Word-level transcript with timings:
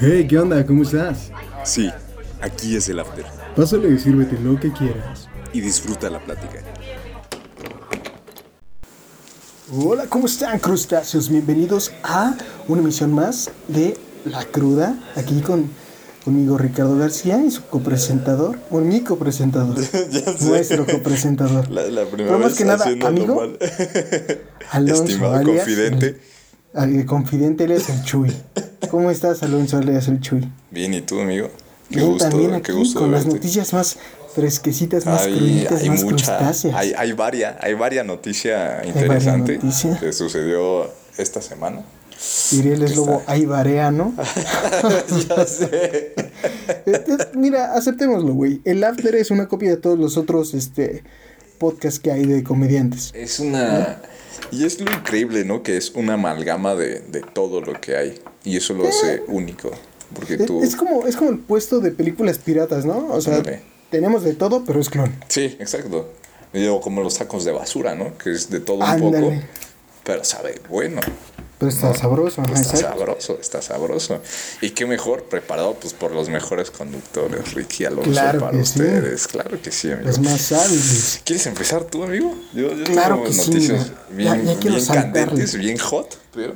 Hey, 0.00 0.26
¿qué 0.28 0.38
onda? 0.38 0.64
¿Cómo 0.64 0.82
estás? 0.82 1.30
Sí, 1.64 1.90
aquí 2.40 2.76
es 2.76 2.88
el 2.88 3.00
after. 3.00 3.24
Pásale 3.54 3.90
y 3.90 3.98
sírvete 3.98 4.38
lo 4.40 4.58
que 4.58 4.72
quieras. 4.72 5.28
Y 5.52 5.60
disfruta 5.60 6.08
la 6.08 6.20
plática. 6.20 6.60
Hola, 9.72 10.06
¿cómo 10.08 10.26
están, 10.26 10.58
crustáceos? 10.58 11.28
Bienvenidos 11.28 11.92
a 12.02 12.34
una 12.66 12.80
emisión 12.80 13.12
más 13.12 13.50
de 13.68 13.96
La 14.24 14.44
Cruda, 14.44 14.98
aquí 15.16 15.40
con 15.42 15.68
conmigo 16.24 16.58
Ricardo 16.58 16.96
García 16.98 17.42
y 17.44 17.50
su 17.50 17.64
copresentador, 17.66 18.58
o 18.70 18.78
mi 18.80 19.00
copresentador, 19.02 19.76
Ya 20.10 20.36
sé. 20.36 20.44
nuestro 20.46 20.86
copresentador. 20.86 21.70
La, 21.70 21.82
la 21.82 22.04
primera 22.06 22.30
Pero 22.30 22.38
más 22.38 22.48
vez 22.50 22.58
que 22.58 22.64
nada, 22.64 22.84
amigo. 23.06 23.42
Alonso 24.70 25.04
Estimado 25.04 25.34
alias 25.36 25.64
confidente. 25.64 26.20
El, 26.74 26.96
el 26.96 27.06
confidente 27.06 27.64
alias 27.64 27.88
el 27.90 28.02
Chuy. 28.04 28.34
¿Cómo 28.88 29.10
estás, 29.10 29.42
Alonso 29.42 29.78
alias 29.78 30.08
el 30.08 30.20
Chuy? 30.20 30.48
Bien, 30.70 30.94
¿y 30.94 31.00
tú, 31.02 31.20
amigo? 31.20 31.50
Qué 31.90 31.96
Bien, 31.96 32.12
gusto, 32.12 32.28
también 32.28 32.54
aquí 32.54 32.62
qué 32.62 32.72
gusto 32.72 33.00
con 33.00 33.10
las 33.12 33.26
noticias 33.26 33.72
más 33.72 33.96
fresquecitas, 34.34 35.06
más 35.06 35.26
Hay, 35.26 35.36
cruditas, 35.36 35.82
hay 35.82 35.88
más 35.90 36.04
mucha, 36.04 36.36
crustáceas. 36.38 36.74
hay, 36.74 36.92
hay 36.96 37.12
varia, 37.12 37.58
hay 37.60 37.74
varia 37.74 38.04
noticia 38.04 38.76
varia 38.76 38.88
interesante 38.88 39.56
noticia. 39.56 39.98
que 39.98 40.12
sucedió 40.12 40.88
esta 41.18 41.42
semana. 41.42 41.82
Diría 42.52 42.74
el 42.74 42.80
¿Qué 42.80 42.84
eslobo 42.86 43.20
está? 43.20 43.32
aibareano. 43.32 44.14
ya 45.28 45.46
sé. 45.46 46.14
Mira, 47.34 47.72
aceptémoslo, 47.74 48.34
güey. 48.34 48.60
El 48.64 48.84
After 48.84 49.14
es 49.16 49.30
una 49.30 49.48
copia 49.48 49.70
de 49.70 49.76
todos 49.78 49.98
los 49.98 50.16
otros 50.16 50.54
este, 50.54 51.02
podcasts 51.58 51.98
que 51.98 52.12
hay 52.12 52.26
de 52.26 52.44
comediantes. 52.44 53.10
Es 53.14 53.40
una... 53.40 54.00
Y 54.52 54.64
es 54.64 54.80
lo 54.80 54.90
increíble, 54.90 55.44
¿no? 55.44 55.62
Que 55.62 55.76
es 55.76 55.90
una 55.94 56.14
amalgama 56.14 56.74
de, 56.74 57.00
de 57.00 57.20
todo 57.20 57.60
lo 57.60 57.80
que 57.80 57.96
hay. 57.96 58.20
Y 58.44 58.56
eso 58.56 58.74
lo 58.74 58.88
hace 58.88 59.22
único. 59.28 59.70
Porque 60.14 60.34
Es, 60.34 60.46
tú... 60.46 60.62
es 60.62 60.76
como, 60.76 61.06
es 61.06 61.16
como 61.16 61.30
el 61.30 61.38
puesto 61.38 61.80
de 61.80 61.92
películas 61.92 62.38
piratas, 62.38 62.84
¿no? 62.84 63.08
O 63.10 63.20
sea, 63.20 63.42
tenemos 63.90 64.24
de 64.24 64.34
todo, 64.34 64.64
pero 64.64 64.80
es 64.80 64.88
clon. 64.90 65.14
Sí, 65.28 65.56
exacto. 65.60 66.12
Y 66.52 66.60
luego 66.60 66.80
como 66.80 67.02
los 67.02 67.16
tacos 67.16 67.44
de 67.44 67.52
basura, 67.52 67.94
¿no? 67.94 68.18
Que 68.18 68.32
es 68.32 68.50
de 68.50 68.60
todo 68.60 68.84
un 68.84 69.00
poco. 69.00 69.32
Pero 70.04 70.24
sabe 70.24 70.60
bueno. 70.68 71.00
Pero 71.60 71.70
está 71.70 71.88
¿no? 71.88 71.94
sabroso, 71.94 72.40
Está 72.42 72.58
exacto. 72.58 72.98
sabroso, 72.98 73.38
está 73.38 73.60
sabroso. 73.62 74.22
Y 74.62 74.70
qué 74.70 74.86
mejor 74.86 75.24
preparado 75.24 75.74
pues 75.74 75.92
por 75.92 76.10
los 76.12 76.30
mejores 76.30 76.70
conductores, 76.70 77.52
Ricky 77.52 77.84
Alonso, 77.84 78.10
Claro 78.10 78.40
para 78.40 78.52
sí. 78.54 78.60
ustedes. 78.62 79.28
Claro 79.28 79.60
que 79.60 79.70
sí, 79.70 79.92
amigo. 79.92 80.08
Los 80.08 80.18
más 80.20 80.50
hábiles. 80.52 81.20
¿Quieres 81.22 81.46
empezar 81.46 81.84
tú, 81.84 82.02
amigo? 82.02 82.34
Yo, 82.54 82.74
yo 82.74 82.84
Claro 82.84 83.16
tengo 83.16 83.26
que 83.26 83.32
sí, 83.34 83.50
noticias 83.50 83.92
mira. 84.10 84.32
bien, 84.34 84.46
Ya- 84.46 84.54
ya 84.54 84.70
bien 84.70 84.86
candentes, 84.86 85.54
bien 85.58 85.76
hot, 85.78 86.18
pero 86.34 86.54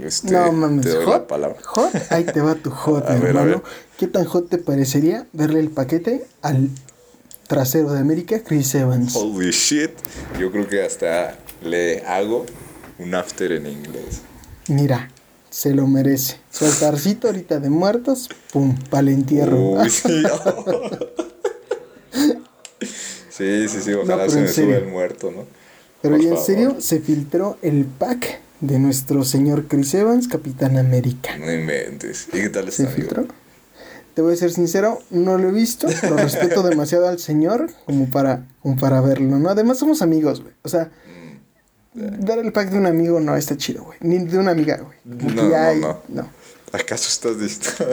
este, 0.00 0.30
no 0.30 0.52
mames, 0.52 0.86
te 0.86 0.90
doy 0.92 1.04
hot, 1.04 1.14
la 1.14 1.26
palabra. 1.26 1.56
hot, 1.64 1.90
ahí 2.10 2.22
te 2.24 2.40
va 2.40 2.54
tu 2.54 2.70
hot, 2.70 3.04
A 3.08 3.14
ver, 3.14 3.24
a 3.24 3.28
hermano. 3.30 3.46
ver. 3.48 3.62
¿Qué 3.98 4.06
tan 4.06 4.24
hot 4.26 4.48
te 4.48 4.58
parecería 4.58 5.26
darle 5.32 5.58
el 5.58 5.70
paquete 5.70 6.24
al 6.42 6.68
trasero 7.48 7.92
de 7.92 7.98
América, 7.98 8.40
Chris 8.46 8.72
Evans? 8.76 9.16
Holy 9.16 9.50
shit. 9.50 9.90
Yo 10.38 10.52
creo 10.52 10.68
que 10.68 10.84
hasta 10.84 11.36
le 11.64 12.04
hago 12.06 12.46
un 13.00 13.12
after 13.16 13.50
en 13.50 13.66
inglés. 13.66 14.20
Mira, 14.68 15.10
se 15.50 15.74
lo 15.74 15.86
merece. 15.86 16.38
Su 16.50 16.64
altarcito 16.64 17.28
ahorita 17.28 17.60
de 17.60 17.70
muertos, 17.70 18.28
pum, 18.52 18.76
pa'l 18.90 19.08
entierro. 19.08 19.56
Uy, 19.72 19.90
sí. 19.90 20.22
sí, 23.30 23.68
sí, 23.68 23.80
sí, 23.82 23.92
ojalá 23.92 24.24
pero 24.24 24.30
se 24.30 24.40
me 24.40 24.48
sube 24.48 24.76
el 24.76 24.86
muerto, 24.86 25.30
¿no? 25.30 25.44
Pero 26.02 26.18
y 26.18 26.26
en 26.26 26.36
serio, 26.36 26.76
se 26.80 27.00
filtró 27.00 27.58
el 27.62 27.84
pack 27.84 28.40
de 28.60 28.78
nuestro 28.78 29.24
señor 29.24 29.66
Chris 29.66 29.94
Evans, 29.94 30.28
Capitán 30.28 30.76
América. 30.78 31.36
No 31.38 31.52
inventes. 31.52 32.28
¿Y 32.28 32.42
qué 32.42 32.48
tal 32.48 32.70
¿Se 32.70 32.82
está, 32.84 32.94
amigo? 32.94 33.08
filtró? 33.08 33.34
Te 34.14 34.22
voy 34.22 34.32
a 34.32 34.36
ser 34.36 34.50
sincero, 34.52 35.02
no 35.10 35.36
lo 35.36 35.50
he 35.50 35.52
visto, 35.52 35.88
pero 36.00 36.16
respeto 36.16 36.62
demasiado 36.68 37.08
al 37.08 37.18
señor 37.18 37.70
como 37.84 38.10
para, 38.10 38.46
como 38.62 38.76
para 38.76 39.00
verlo, 39.00 39.38
¿no? 39.38 39.50
Además 39.50 39.78
somos 39.78 40.00
amigos, 40.00 40.40
güey. 40.40 40.54
O 40.62 40.68
sea, 40.68 40.90
dar 41.96 42.38
el 42.38 42.52
pack 42.52 42.70
de 42.70 42.78
un 42.78 42.86
amigo 42.86 43.18
no 43.20 43.36
está 43.36 43.56
chido, 43.56 43.84
güey. 43.84 43.98
Ni 44.00 44.18
de 44.18 44.38
una 44.38 44.50
amiga, 44.52 44.76
güey. 44.78 44.98
No, 45.04 45.42
no, 45.42 45.56
hay- 45.56 45.80
no. 45.80 45.98
no. 46.08 46.28
¿Acaso 46.72 47.08
estás 47.08 47.36
listo? 47.36 47.70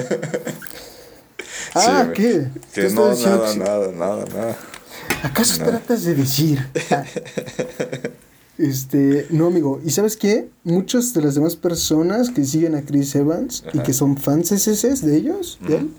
Ah. 1.75 2.09
¿qué? 2.14 2.47
Que 2.74 2.88
¿Qué 2.88 2.90
no, 2.94 3.16
nada, 3.16 3.52
que 3.52 3.59
nada, 3.59 3.91
nada, 3.91 4.25
nada. 4.25 4.58
¿Acaso 5.24 5.64
tratas 5.64 6.03
de 6.03 6.16
decir? 6.16 6.59
Ah. 6.91 7.03
Este, 8.56 9.25
no, 9.31 9.47
amigo. 9.47 9.81
¿Y 9.84 9.90
sabes 9.90 10.16
qué? 10.16 10.47
Muchas 10.64 11.14
de 11.16 11.24
las 11.24 11.34
demás 11.34 11.56
personas 11.56 12.30
que 12.30 12.46
siguen 12.46 12.75
a 12.75 12.84
Chris 12.84 13.16
Evans 13.16 13.64
y 13.74 13.80
que 13.80 13.94
son 13.94 14.16
fans 14.16 14.52
SS 14.52 15.03
de 15.06 15.18
ellos, 15.18 15.58
de 15.68 15.78
él, 15.78 15.90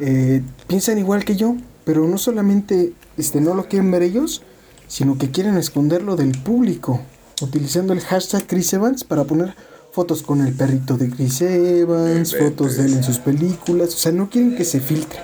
eh, 0.00 0.42
piensan 0.66 0.96
igual 0.96 1.22
que 1.24 1.36
yo, 1.36 1.56
pero 1.84 2.08
no 2.08 2.16
solamente 2.16 2.94
este, 3.18 3.42
no 3.42 3.52
lo 3.54 3.68
quieren 3.68 3.90
ver 3.90 4.02
ellos, 4.02 4.42
sino 4.90 5.16
que 5.16 5.30
quieren 5.30 5.56
esconderlo 5.56 6.16
del 6.16 6.32
público, 6.32 7.00
utilizando 7.40 7.92
el 7.92 8.00
hashtag 8.00 8.44
Chris 8.48 8.72
Evans 8.72 9.04
para 9.04 9.22
poner 9.22 9.54
fotos 9.92 10.22
con 10.22 10.44
el 10.44 10.52
perrito 10.52 10.96
de 10.96 11.08
Chris 11.08 11.40
Evans, 11.42 12.36
fotos 12.36 12.76
de 12.76 12.86
él 12.86 12.94
en 12.94 13.04
sus 13.04 13.18
películas, 13.18 13.94
o 13.94 13.98
sea, 13.98 14.10
no 14.10 14.28
quieren 14.28 14.56
que 14.56 14.64
se 14.64 14.80
filtre. 14.80 15.20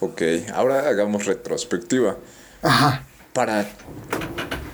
Ok, 0.00 0.22
ahora 0.52 0.88
hagamos 0.88 1.24
retrospectiva. 1.24 2.16
Ajá. 2.62 3.06
Para 3.32 3.68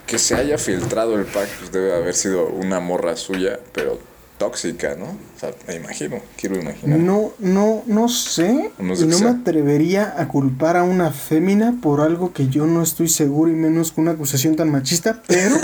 que 0.07 0.19
se 0.19 0.35
haya 0.35 0.57
filtrado 0.57 1.17
el 1.17 1.27
pack, 1.27 1.49
pues 1.59 1.71
debe 1.71 1.95
haber 1.95 2.15
sido 2.15 2.49
una 2.49 2.81
morra 2.81 3.17
suya, 3.17 3.61
pero 3.75 3.99
tóxica, 4.41 4.97
¿no? 4.97 5.05
O 5.05 5.39
sea, 5.39 5.53
me 5.69 5.75
imagino, 5.75 6.19
quiero 6.37 6.57
imaginar. 6.59 6.99
No, 6.99 7.33
no, 7.39 7.83
no 7.87 8.09
sé. 8.09 8.71
No 8.79 8.97
sé 8.97 9.05
no 9.07 9.19
me 9.21 9.29
atrevería 9.29 10.15
a 10.17 10.29
culpar 10.29 10.79
a 10.79 10.83
una 10.83 11.13
fémina 11.13 11.77
por 11.83 12.01
algo 12.01 12.33
que 12.33 12.49
yo 12.49 12.67
no 12.67 12.83
estoy 12.83 13.09
seguro 13.11 13.51
y 13.51 13.55
menos 13.55 13.93
con 13.93 14.03
una 14.05 14.13
acusación 14.13 14.57
tan 14.57 14.71
machista, 14.71 15.23
pero 15.27 15.55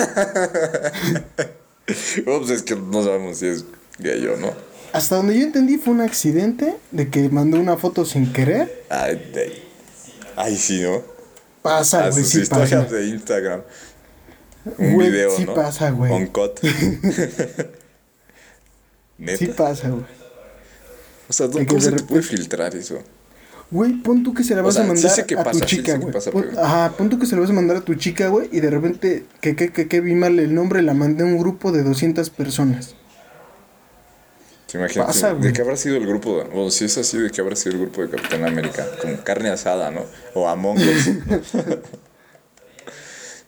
Bueno, 2.25 2.41
pues 2.41 2.51
es 2.51 2.63
que 2.63 2.77
no 2.77 3.03
sabemos 3.03 3.39
si 3.39 3.47
es 3.47 3.65
gay 3.99 4.27
o 4.27 4.37
no. 4.37 4.53
hasta 4.93 5.17
donde 5.17 5.39
yo 5.39 5.45
entendí 5.47 5.79
fue 5.79 5.95
un 5.95 6.03
accidente 6.03 6.77
de 6.91 7.09
que 7.09 7.29
mandó 7.31 7.59
una 7.59 7.77
foto 7.79 8.05
sin 8.05 8.31
querer. 8.33 8.85
Ay, 8.91 9.15
de- 9.33 9.63
Ay, 10.37 10.55
sí, 10.57 10.83
¿no? 10.83 11.01
Pasa, 11.63 12.11
güey, 12.11 12.25
sí 12.25 12.41
historias 12.43 12.85
pasa. 12.85 12.95
de 12.95 13.07
Instagram. 13.09 13.63
Un 14.79 14.95
Güey, 14.95 15.11
video, 15.11 15.31
sí 15.35 15.45
¿no? 15.47 15.55
pasa, 15.55 15.91
güey. 15.91 16.13
On 16.13 16.27
cut. 16.27 16.61
Neta. 19.19 19.39
Sí 19.39 19.47
pasa, 19.49 19.89
güey. 19.89 20.05
o 21.29 21.33
sea, 21.33 21.49
de 21.49 21.61
que 21.61 21.67
¿cómo 21.67 21.81
de 21.81 21.91
se 21.91 21.97
te 21.97 22.03
puede 22.05 22.23
filtrar 22.23 22.75
eso? 22.77 22.99
Güey, 23.71 23.95
pon 23.95 24.23
tú 24.23 24.33
que 24.33 24.45
se 24.45 24.55
la 24.55 24.61
O 24.63 24.65
vas 24.65 24.75
sea, 24.75 24.83
a 24.85 24.87
sí 24.87 24.93
mandar 24.93 25.11
sé 25.11 25.27
que 25.27 25.35
a 25.35 25.43
pasa, 25.43 25.61
tu 25.61 25.69
sí 25.69 25.77
chica, 25.77 25.93
sé 25.95 26.01
que 26.01 26.07
pasa, 26.13 26.31
Pon- 26.31 26.47
pero- 26.51 26.61
Ajá, 26.63 26.93
pon 26.97 27.09
tú 27.11 27.19
que 27.19 27.27
se 27.27 27.35
la 27.35 27.41
vas 27.41 27.51
a 27.51 27.53
mandar 27.53 27.77
a 27.79 27.81
tu 27.81 27.95
chica, 27.97 28.29
güey, 28.29 28.49
y 28.53 28.61
de 28.61 28.71
repente, 28.71 29.25
que, 29.41 29.57
que, 29.57 29.73
que, 29.73 29.89
que 29.89 30.01
vi 30.01 30.15
mal 30.15 30.39
el 30.39 30.55
nombre, 30.55 30.83
la 30.83 30.95
mandé 30.95 31.25
a 31.25 31.27
un 31.27 31.37
grupo 31.39 31.73
de 31.73 31.83
200 31.83 32.31
personas. 32.31 32.95
¿Te 34.71 34.79
imaginas? 34.79 35.07
Pasa, 35.07 35.35
¿De 35.35 35.53
qué 35.53 35.63
habrá 35.63 35.77
sido 35.77 35.97
el 35.97 36.07
grupo? 36.07 36.45
Bueno, 36.53 36.71
si 36.71 36.85
es 36.85 36.99
así, 36.99 37.19
¿de 37.19 37.31
qué 37.31 37.41
habrá 37.41 37.57
sido 37.57 37.75
el 37.77 37.83
grupo 37.83 38.03
de 38.03 38.11
Capitán 38.11 38.45
América? 38.45 38.85
Como 39.01 39.17
carne 39.25 39.49
asada, 39.49 39.91
¿no? 39.91 40.03
O 40.35 40.49
Among 40.49 40.79
Us. 40.79 41.11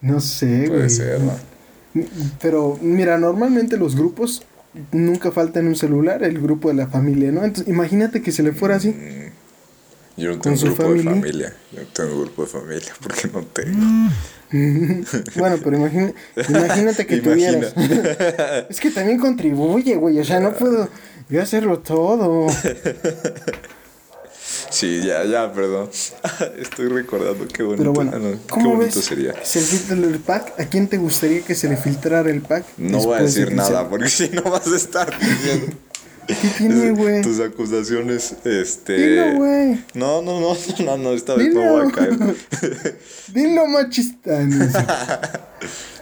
No 0.00 0.20
sé, 0.20 0.58
güey. 0.58 0.68
Puede 0.68 0.90
ser, 0.90 1.20
¿no? 1.20 1.32
Pero 2.40 2.78
mira, 2.80 3.18
normalmente 3.18 3.76
los 3.76 3.96
grupos 3.96 4.42
nunca 4.92 5.30
falta 5.32 5.60
en 5.60 5.68
un 5.68 5.76
celular 5.76 6.22
el 6.22 6.38
grupo 6.40 6.68
de 6.68 6.74
la 6.74 6.86
familia, 6.88 7.30
¿no? 7.32 7.44
Entonces, 7.44 7.68
imagínate 7.72 8.22
que 8.22 8.32
se 8.32 8.42
le 8.42 8.52
fuera 8.52 8.76
así. 8.76 8.94
Yo 10.16 10.34
no 10.34 10.40
tengo 10.40 10.56
grupo 10.56 10.92
de 10.94 11.02
familia. 11.04 11.54
Yo 11.72 11.80
no 11.80 11.86
tengo 11.92 12.20
grupo 12.22 12.42
de 12.42 12.48
familia 12.48 12.92
porque 13.00 13.28
no 13.32 13.42
tengo. 13.44 14.10
bueno, 15.36 15.56
pero 15.62 15.76
imagina- 15.76 16.12
imagínate 16.48 17.06
que 17.06 17.18
tuvieras. 17.22 17.72
es 18.68 18.80
que 18.80 18.90
también 18.90 19.18
contribuye, 19.18 19.94
güey. 19.96 20.18
O 20.18 20.24
sea, 20.24 20.40
no 20.40 20.52
puedo 20.54 20.88
yo 21.28 21.40
hacerlo 21.42 21.78
todo. 21.80 22.46
Sí, 24.70 25.02
ya, 25.04 25.24
ya, 25.24 25.52
perdón. 25.52 25.88
Estoy 26.58 26.88
recordando 26.88 27.46
qué 27.48 27.62
bonito. 27.62 27.78
Pero 27.82 27.92
bueno, 27.92 28.12
ah, 28.14 28.18
no, 28.18 28.30
qué 28.32 28.38
¿cómo 28.48 28.76
bonito 28.76 29.00
sería. 29.00 29.34
Se 29.44 29.60
filtra 29.60 29.96
el 29.96 30.18
pack. 30.20 30.60
¿A 30.60 30.64
quién 30.64 30.88
te 30.88 30.98
gustaría 30.98 31.42
que 31.42 31.54
se 31.54 31.68
le 31.68 31.76
filtrara 31.76 32.30
el 32.30 32.42
pack? 32.42 32.64
No 32.76 32.98
voy 32.98 33.14
a 33.14 33.18
de 33.18 33.24
decir 33.24 33.54
nada 33.54 33.88
porque 33.88 34.08
si 34.10 34.28
no 34.28 34.42
vas 34.42 34.66
a 34.66 34.76
estar 34.76 35.18
diciendo 35.18 35.76
¿Qué 36.26 36.34
tiene, 36.58 36.90
güey? 36.90 37.22
tus 37.22 37.40
acusaciones. 37.40 38.34
Este. 38.44 38.92
Dilo, 38.96 39.36
güey. 39.38 39.84
No, 39.94 40.20
no, 40.20 40.38
no, 40.40 40.54
no, 40.84 40.96
no, 40.98 41.12
esta 41.14 41.34
vez 41.34 41.54
no 41.54 41.60
Dilo. 41.60 41.72
voy 41.72 41.88
a 41.88 41.90
caer. 41.90 42.36
Dilo 43.28 43.66
machista. 43.66 44.38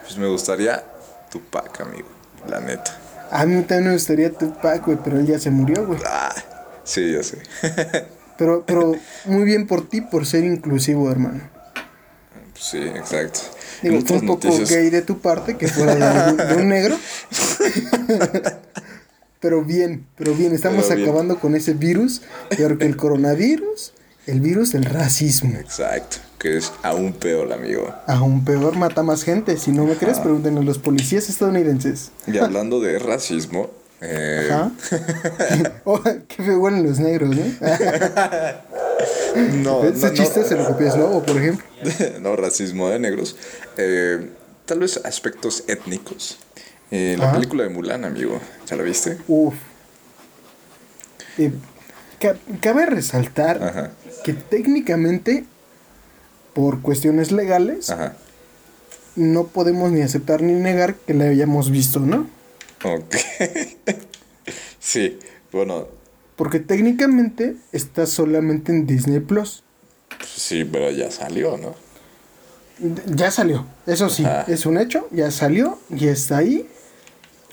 Pues 0.02 0.18
me 0.18 0.26
gustaría 0.26 0.82
tu 1.30 1.40
pack, 1.40 1.82
amigo. 1.82 2.08
La 2.48 2.60
neta. 2.60 2.98
A 3.30 3.44
mí 3.46 3.60
también 3.62 3.88
me 3.88 3.92
gustaría 3.94 4.32
tu 4.32 4.52
pack, 4.60 4.86
güey, 4.86 4.98
pero 5.02 5.18
él 5.20 5.26
ya 5.26 5.38
se 5.38 5.50
murió, 5.50 5.86
güey. 5.86 6.00
Ah, 6.06 6.34
sí, 6.84 7.12
ya 7.12 7.22
sé. 7.22 7.38
Pero, 8.38 8.64
pero 8.66 8.94
muy 9.24 9.44
bien 9.44 9.66
por 9.66 9.88
ti 9.88 10.00
por 10.00 10.26
ser 10.26 10.44
inclusivo, 10.44 11.10
hermano. 11.10 11.40
Sí, 12.54 12.78
exacto. 12.78 13.40
Digo, 13.82 14.00
fue 14.06 14.18
un 14.18 14.26
poco 14.26 14.48
noticias- 14.48 14.70
gay 14.70 14.90
de 14.90 15.02
tu 15.02 15.18
parte 15.20 15.56
que 15.56 15.68
fuera 15.68 16.32
de, 16.32 16.44
de 16.44 16.54
un 16.62 16.68
negro. 16.68 16.96
pero 19.40 19.62
bien, 19.64 20.06
pero 20.16 20.34
bien. 20.34 20.52
Estamos 20.54 20.84
Pero 20.86 20.96
bien. 20.96 21.08
acabando 21.08 21.38
con 21.38 21.54
ese 21.54 21.74
virus, 21.74 22.22
peor 22.56 22.78
que 22.78 22.86
el 22.86 22.96
coronavirus, 22.96 23.92
el 24.26 24.40
virus 24.40 24.72
del 24.72 24.84
racismo. 24.84 25.56
Exacto, 25.58 26.16
que 26.38 26.56
es 26.56 26.72
aún 26.82 27.12
peor, 27.12 27.52
amigo. 27.52 27.94
Aún 28.06 28.44
peor, 28.44 28.76
mata 28.76 29.02
más 29.02 29.22
gente. 29.22 29.56
Si 29.58 29.70
no 29.72 29.84
me 29.84 29.94
crees, 29.96 30.18
pregúntenle 30.18 30.60
a 30.60 30.64
los 30.64 30.78
policías 30.78 31.28
estadounidenses. 31.28 32.10
Y 32.26 32.38
hablando 32.38 32.80
de 32.80 32.98
racismo, 32.98 33.70
eh, 34.00 34.48
Ajá. 34.50 34.70
oh, 35.84 36.02
qué 36.02 36.42
feo 36.42 36.58
huelen 36.60 36.84
los 36.86 36.98
negros, 36.98 37.34
¿no? 37.34 37.44
no, 39.62 39.84
Ese 39.88 40.06
no, 40.08 40.12
chiste 40.14 40.40
no, 40.40 40.46
se 40.46 40.54
lo 40.56 40.66
copias, 40.66 40.96
¿no? 40.96 41.06
O 41.06 41.22
por 41.22 41.36
ejemplo. 41.36 41.64
no 42.20 42.36
racismo 42.36 42.88
de 42.90 42.98
negros, 42.98 43.36
eh, 43.76 44.30
tal 44.66 44.80
vez 44.80 45.00
aspectos 45.04 45.64
étnicos. 45.68 46.38
Eh, 46.90 47.16
la 47.18 47.32
película 47.32 47.64
de 47.64 47.70
Mulan, 47.70 48.04
amigo, 48.04 48.40
¿ya 48.68 48.76
la 48.76 48.82
viste? 48.84 49.18
Uf. 49.26 49.54
Ca- 52.20 52.36
cabe 52.60 52.86
resaltar 52.86 53.62
Ajá, 53.62 53.90
que 54.24 54.32
técnicamente, 54.32 55.44
por 56.54 56.80
cuestiones 56.82 57.32
legales, 57.32 57.90
ajá. 57.90 58.14
no 59.16 59.48
podemos 59.48 59.90
ni 59.90 60.00
aceptar 60.02 60.42
ni 60.42 60.52
negar 60.52 60.94
que 60.94 61.12
la 61.14 61.24
hayamos 61.24 61.70
visto, 61.70 62.00
¿no? 62.00 62.28
Ok. 62.94 63.14
sí, 64.80 65.18
bueno, 65.52 65.88
Porque 66.36 66.60
técnicamente 66.60 67.56
está 67.72 68.06
solamente 68.06 68.72
en 68.72 68.86
Disney 68.86 69.20
Plus. 69.20 69.62
sí, 70.24 70.64
pero 70.64 70.90
ya 70.90 71.10
salió, 71.10 71.56
¿no? 71.56 71.74
Ya 73.06 73.30
salió, 73.30 73.66
eso 73.86 74.10
sí, 74.10 74.24
Ajá. 74.24 74.44
es 74.52 74.66
un 74.66 74.76
hecho, 74.78 75.08
ya 75.10 75.30
salió, 75.30 75.78
ya 75.88 76.10
está 76.10 76.38
ahí. 76.38 76.68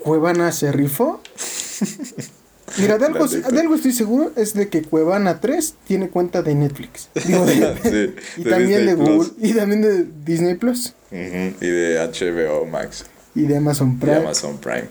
Cuevana 0.03 0.51
se 0.51 0.69
rifó. 0.73 1.21
Mira, 2.77 2.97
de 2.97 3.05
algo, 3.05 3.27
de 3.27 3.59
algo 3.59 3.75
estoy 3.75 3.93
seguro, 3.93 4.31
es 4.35 4.53
de 4.53 4.67
que 4.67 4.81
Cuevana 4.81 5.39
3 5.39 5.75
tiene 5.87 6.09
cuenta 6.09 6.41
de 6.41 6.55
Netflix. 6.55 7.09
Digo, 7.25 7.45
de- 7.45 7.77
Sí, 7.83 8.15
y 8.41 8.43
de 8.43 8.49
también 8.49 8.79
Disney 8.81 8.85
de 8.87 8.95
Google, 8.95 9.29
Plus. 9.29 9.33
y 9.49 9.53
también 9.53 9.81
de 9.81 10.05
Disney 10.25 10.55
Plus, 10.55 10.93
Ujú, 11.11 11.55
Y 11.61 11.67
de 11.69 11.99
HBO 11.99 12.65
Max 12.65 13.05
y 13.35 13.43
de 13.43 13.57
Amazon 13.57 13.93
y 13.93 14.01
Prime. 14.01 14.15
Amazon 14.17 14.57
Prime. 14.57 14.89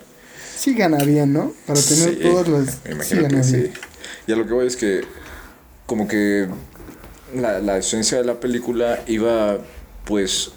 Sí 0.63 0.75
gana 0.75 0.99
bien, 1.05 1.33
¿no? 1.33 1.53
Para 1.67 1.81
tener 1.81 2.11
Sí, 2.15 2.21
todas 2.23 2.47
las... 2.49 2.85
Me 2.85 2.93
imagino 2.93 3.23
gana 3.23 3.39
que 3.39 3.45
sí. 3.45 3.57
bien. 3.57 3.73
Y 4.29 4.33
a 4.33 4.37
lo 4.37 4.47
que 4.47 4.53
voy 4.53 4.67
es 4.67 4.77
que, 4.77 5.01
como 5.87 6.07
que 6.07 6.47
la, 7.35 7.59
la 7.59 7.79
esencia 7.79 8.19
de 8.19 8.25
la 8.25 8.39
película 8.39 9.03
iba, 9.09 9.59
pues, 10.05 10.53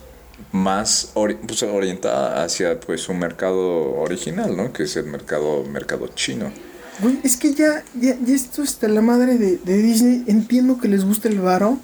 más 0.51 1.11
ori- 1.15 1.39
pues, 1.47 1.63
orientada 1.63 2.43
hacia, 2.43 2.79
pues, 2.79 3.09
un 3.09 3.17
mercado 3.17 3.93
original, 3.95 4.55
¿no? 4.55 4.71
Que 4.73 4.83
es 4.83 4.95
el 4.95 5.05
mercado, 5.05 5.63
mercado 5.63 6.07
chino. 6.13 6.51
Güey, 6.99 7.19
es 7.23 7.35
que 7.37 7.53
ya, 7.55 7.83
ya, 7.99 8.15
ya 8.23 8.35
esto 8.35 8.61
está 8.61 8.87
la 8.87 9.01
madre 9.01 9.37
de, 9.37 9.57
de 9.57 9.77
Disney. 9.77 10.23
Entiendo 10.27 10.77
que 10.79 10.87
les 10.87 11.03
gusta 11.03 11.27
el 11.29 11.39
varo. 11.39 11.79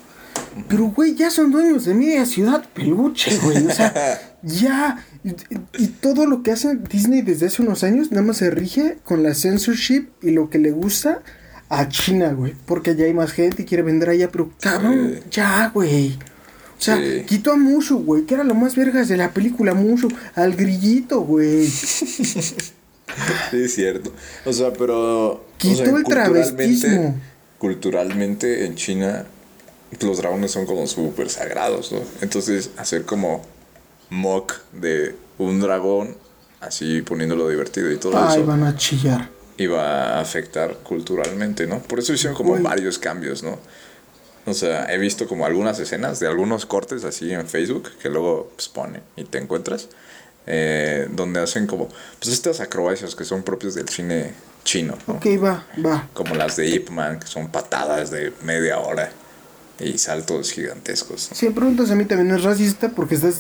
Pero, 0.68 0.86
güey, 0.88 1.16
ya 1.16 1.30
son 1.30 1.52
dueños 1.52 1.86
de 1.86 1.94
media 1.94 2.26
ciudad 2.26 2.64
peluche, 2.74 3.38
güey. 3.38 3.66
O 3.66 3.72
sea, 3.72 4.38
ya. 4.44 5.06
Y, 5.24 5.32
y 5.84 5.88
todo 5.88 6.26
lo 6.26 6.44
que 6.44 6.52
hace 6.52 6.76
Disney 6.76 7.22
desde 7.22 7.46
hace 7.48 7.62
unos 7.62 7.84
años 7.84 8.12
nada 8.12 8.24
más 8.24 8.38
se 8.38 8.50
rige 8.50 8.98
con 9.04 9.24
la 9.24 9.34
censorship 9.34 10.08
y 10.22 10.32
lo 10.32 10.50
que 10.50 10.58
le 10.60 10.72
gusta 10.72 11.22
a 11.70 11.88
China, 11.88 12.34
güey. 12.34 12.54
Porque 12.66 12.92
allá 12.92 13.06
hay 13.06 13.14
más 13.14 13.32
gente 13.32 13.62
y 13.62 13.66
quiere 13.66 13.84
vender 13.84 14.10
allá. 14.10 14.30
Pero, 14.30 14.52
cabrón, 14.60 15.16
Sí. 15.16 15.24
ya, 15.32 15.72
güey. 15.74 16.18
O 16.78 16.84
sea, 16.84 16.98
Sí. 16.98 17.24
quitó 17.28 17.54
a 17.54 17.58
Mushu, 17.58 18.00
güey, 18.04 18.26
que 18.26 18.34
era 18.34 18.44
lo 18.44 18.56
más 18.56 18.76
vergas 18.76 19.08
de 19.08 19.16
la 19.16 19.32
película 19.32 19.74
Mushu, 19.74 20.10
al 20.36 20.54
grillito, 20.56 21.22
güey. 21.22 21.68
Sí, 23.52 23.58
es 23.64 23.76
cierto. 23.76 24.14
O 24.46 24.54
sea, 24.54 24.72
pero... 24.72 25.46
Quitó 25.58 25.74
o 25.74 25.76
sea, 25.78 25.86
el 25.86 25.92
culturalmente- 25.92 26.56
travestismo. 26.56 27.16
Culturalmente 27.58 28.66
en 28.66 28.76
China 28.76 29.26
los 30.00 30.18
dragones 30.18 30.52
son 30.52 30.66
como 30.66 30.88
súper 30.88 31.30
sagrados, 31.30 31.92
¿no? 31.92 32.00
Entonces 32.22 32.72
hacer 32.78 33.06
como 33.06 33.44
mock 34.10 34.56
de 34.74 35.16
un 35.38 35.60
dragón, 35.60 36.16
así 36.60 37.02
poniéndolo 37.02 37.48
divertido 37.50 37.92
y 37.92 37.98
todo 37.98 38.14
Ay, 38.18 38.40
eso, 38.40 38.46
van 38.46 38.64
a 38.64 38.76
chillar. 38.76 39.30
iba 39.58 40.18
a 40.18 40.22
afectar 40.22 40.78
culturalmente, 40.78 41.68
¿no? 41.68 41.80
Por 41.80 42.00
eso 42.00 42.14
hicieron 42.14 42.36
como 42.36 42.58
varios 42.62 43.00
cambios, 43.00 43.44
¿no? 43.44 43.60
O 44.46 44.54
sea, 44.54 44.92
he 44.92 44.98
visto 44.98 45.28
como 45.28 45.46
algunas 45.46 45.80
escenas 45.80 46.20
de 46.20 46.28
algunos 46.28 46.66
cortes 46.66 47.04
así 47.04 47.32
en 47.32 47.48
Facebook 47.48 47.92
que 48.02 48.10
luego 48.10 48.52
pues, 48.56 48.70
pone 48.70 49.02
y 49.16 49.24
te 49.24 49.38
encuentras, 49.38 49.88
eh, 50.48 51.08
donde 51.12 51.42
hacen 51.42 51.68
como, 51.68 51.88
pues 52.20 52.34
estas 52.34 52.60
acrobacias 52.60 53.14
que 53.14 53.24
son 53.24 53.44
propios 53.44 53.76
del 53.76 53.88
cine 53.90 54.34
chino, 54.64 54.98
¿no? 55.08 55.16
Ok, 55.16 55.26
va, 55.44 55.66
va. 55.86 56.08
Como 56.14 56.34
las 56.34 56.56
de 56.56 56.68
Ip 56.68 56.90
Man, 56.90 57.20
que 57.20 57.28
son 57.28 57.50
patadas 57.50 58.10
de 58.10 58.34
media 58.44 58.80
hora 58.80 59.12
y 59.84 59.98
saltos 59.98 60.52
gigantescos. 60.52 61.30
¿no? 61.32 61.36
Si 61.36 61.46
me 61.48 61.52
preguntas 61.52 61.92
a 61.92 61.96
mí 61.96 62.06
también 62.06 62.36
es 62.36 62.44
racista 62.44 62.90
porque 62.90 63.16
estás 63.16 63.40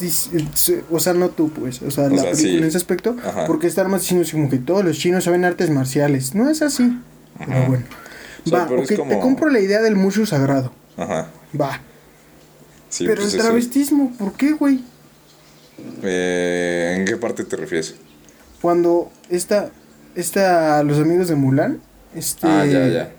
o 0.89 0.99
sea, 0.99 1.13
no 1.13 1.29
tú 1.29 1.49
pues, 1.51 1.81
o 1.81 1.91
sea, 1.91 2.09
la 2.09 2.21
sea, 2.21 2.31
película 2.31 2.35
sí. 2.51 2.57
en 2.57 2.63
ese 2.63 2.77
aspecto, 2.77 3.15
Ajá. 3.23 3.45
porque 3.45 3.67
estar 3.67 3.87
más 3.87 4.01
diciendo 4.01 4.27
como 4.31 4.49
que 4.49 4.57
todos 4.57 4.83
los 4.83 4.97
chinos 4.97 5.23
saben 5.23 5.45
artes 5.45 5.69
marciales. 5.69 6.35
No 6.35 6.49
es 6.49 6.61
así. 6.61 6.97
Pero 7.37 7.65
bueno. 7.67 7.85
O 8.45 8.49
sea, 8.49 8.59
va, 8.59 8.67
pero 8.67 8.81
ok, 8.81 8.91
es 8.91 8.97
como- 8.97 9.09
te 9.11 9.19
compro 9.19 9.49
la 9.49 9.59
idea 9.59 9.81
del 9.81 9.95
mushu 9.95 10.25
sagrado. 10.25 10.71
Ajá. 10.97 11.29
Va. 11.59 11.79
Sí, 12.89 13.05
pero 13.05 13.21
pues 13.21 13.33
el 13.33 13.39
eso. 13.39 13.47
travestismo, 13.47 14.11
¿por 14.17 14.33
qué, 14.33 14.51
güey? 14.53 14.83
Eh, 16.03 16.95
¿En 16.97 17.05
qué 17.05 17.17
parte 17.17 17.43
te 17.43 17.55
refieres? 17.55 17.95
Cuando 18.61 19.11
esta, 19.29 19.71
esta, 20.15 20.83
los 20.83 20.99
amigos 20.99 21.27
de 21.27 21.35
Mulan, 21.35 21.79
este, 22.15 22.47
Ah, 22.47 22.65
ya, 22.65 22.87
ya. 22.87 23.11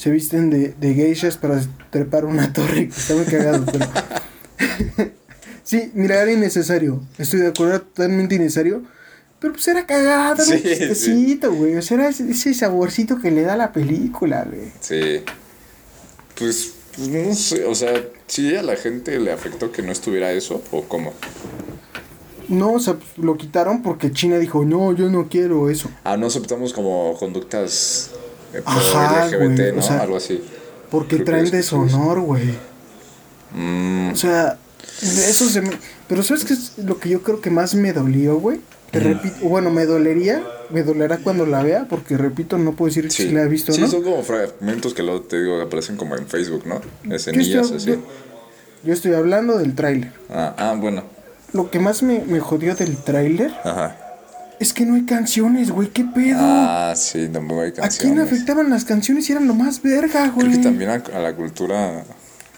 Se 0.00 0.10
visten 0.10 0.48
de, 0.48 0.68
de 0.80 0.94
geishas 0.94 1.36
para 1.36 1.60
trepar 1.90 2.24
una 2.24 2.54
torre, 2.54 2.84
está 2.96 3.14
muy 3.14 3.26
cagado, 3.26 3.66
pero... 3.70 3.86
sí, 5.62 5.90
mira, 5.92 6.22
era 6.22 6.32
innecesario, 6.32 7.02
estoy 7.18 7.40
de 7.40 7.48
acuerdo, 7.48 7.74
era 7.74 7.84
totalmente 7.84 8.36
innecesario, 8.36 8.82
pero 9.40 9.52
pues 9.52 9.68
era 9.68 9.84
cagado, 9.84 10.42
era 10.42 10.44
Sí, 10.46 10.52
un 10.52 10.58
sí. 10.62 10.68
chistecito, 10.68 11.52
güey, 11.52 11.76
o 11.76 11.82
sea, 11.82 11.98
era 11.98 12.08
ese, 12.08 12.54
saborcito 12.54 13.20
que 13.20 13.30
le 13.30 13.42
da 13.42 13.58
la 13.58 13.74
película, 13.74 14.44
güey. 14.44 14.72
Sí. 14.80 15.20
Pues, 16.34 16.72
pues, 16.96 17.08
no 17.08 17.34
sé, 17.34 17.66
o 17.66 17.74
sea, 17.74 17.92
¿sí 18.26 18.56
a 18.56 18.62
la 18.62 18.76
gente 18.76 19.20
le 19.20 19.32
afectó 19.32 19.70
que 19.70 19.82
no 19.82 19.92
estuviera 19.92 20.32
eso 20.32 20.62
o 20.70 20.84
cómo? 20.84 21.12
No, 22.48 22.72
o 22.72 22.80
sea, 22.80 22.94
pues, 22.94 23.18
lo 23.18 23.36
quitaron 23.36 23.82
porque 23.82 24.12
China 24.12 24.38
dijo, 24.38 24.64
no, 24.64 24.94
yo 24.94 25.10
no 25.10 25.28
quiero 25.28 25.68
eso, 25.68 25.90
Ah, 26.04 26.16
no 26.16 26.28
aceptamos 26.28 26.72
como 26.72 27.14
conductas 27.18 28.12
Ajá, 28.64 29.26
LGBT, 29.28 29.78
o 29.78 29.82
sea, 29.82 30.00
Algo 30.02 30.16
así. 30.16 30.42
porque 30.90 31.16
Creo 31.16 31.26
traen 31.26 31.46
sí, 31.46 31.52
deshonor, 31.52 32.20
güey. 32.20 32.54
Mm, 33.54 34.10
O 34.12 34.16
sea, 34.16 34.58
eso 35.02 35.48
se 35.48 35.60
me... 35.62 35.70
Pero 36.08 36.22
¿sabes 36.22 36.44
qué 36.44 36.52
es 36.54 36.78
lo 36.78 36.98
que 36.98 37.08
yo 37.08 37.22
creo 37.22 37.40
que 37.40 37.50
más 37.50 37.74
me 37.74 37.92
dolió, 37.92 38.36
güey? 38.38 38.60
Te 38.90 38.98
repito, 38.98 39.36
bueno, 39.42 39.70
me 39.70 39.86
dolería, 39.86 40.42
me 40.70 40.82
dolerá 40.82 41.18
cuando 41.18 41.46
la 41.46 41.62
vea, 41.62 41.86
porque 41.88 42.16
repito, 42.16 42.58
no 42.58 42.72
puedo 42.72 42.88
decir 42.88 43.10
sí. 43.12 43.24
si 43.24 43.30
la 43.30 43.42
he 43.42 43.48
visto 43.48 43.70
o 43.70 43.74
Sí, 43.76 43.80
no. 43.82 43.86
son 43.88 44.02
como 44.02 44.20
fragmentos 44.24 44.94
que 44.94 45.04
luego 45.04 45.20
te 45.22 45.40
digo 45.40 45.58
que 45.58 45.62
aparecen 45.62 45.96
como 45.96 46.16
en 46.16 46.26
Facebook, 46.26 46.64
¿no? 46.66 46.80
Escenillas 47.14 47.70
así. 47.70 47.86
yo, 47.90 47.96
yo 48.82 48.92
estoy 48.92 49.14
hablando 49.14 49.58
del 49.58 49.76
tráiler. 49.76 50.12
Ah, 50.28 50.54
ah, 50.58 50.74
bueno. 50.76 51.04
Lo 51.52 51.70
que 51.70 51.78
más 51.78 52.02
me, 52.02 52.24
me 52.26 52.40
jodió 52.40 52.74
del 52.74 52.96
tráiler 52.96 53.52
Ajá. 53.64 53.96
Es 54.60 54.72
que 54.72 54.84
no 54.86 54.94
hay 54.94 55.04
canciones, 55.06 55.70
güey, 55.70 55.88
qué 55.88 56.04
pedo. 56.04 56.38
Ah, 56.40 56.94
sí, 56.96 57.28
tampoco 57.32 57.62
hay 57.62 57.70
¿A 57.70 57.72
quién 57.72 57.82
canciones. 57.82 58.24
afectaban 58.26 58.70
las 58.70 58.84
canciones 58.84 59.28
y 59.28 59.32
eran 59.32 59.48
lo 59.48 59.54
más 59.54 59.82
verga, 59.82 60.28
güey? 60.28 60.46
Creo 60.48 60.58
que 60.58 60.64
también 60.64 60.90
a, 60.90 60.94
a 60.94 61.18
la 61.18 61.34
cultura 61.34 62.04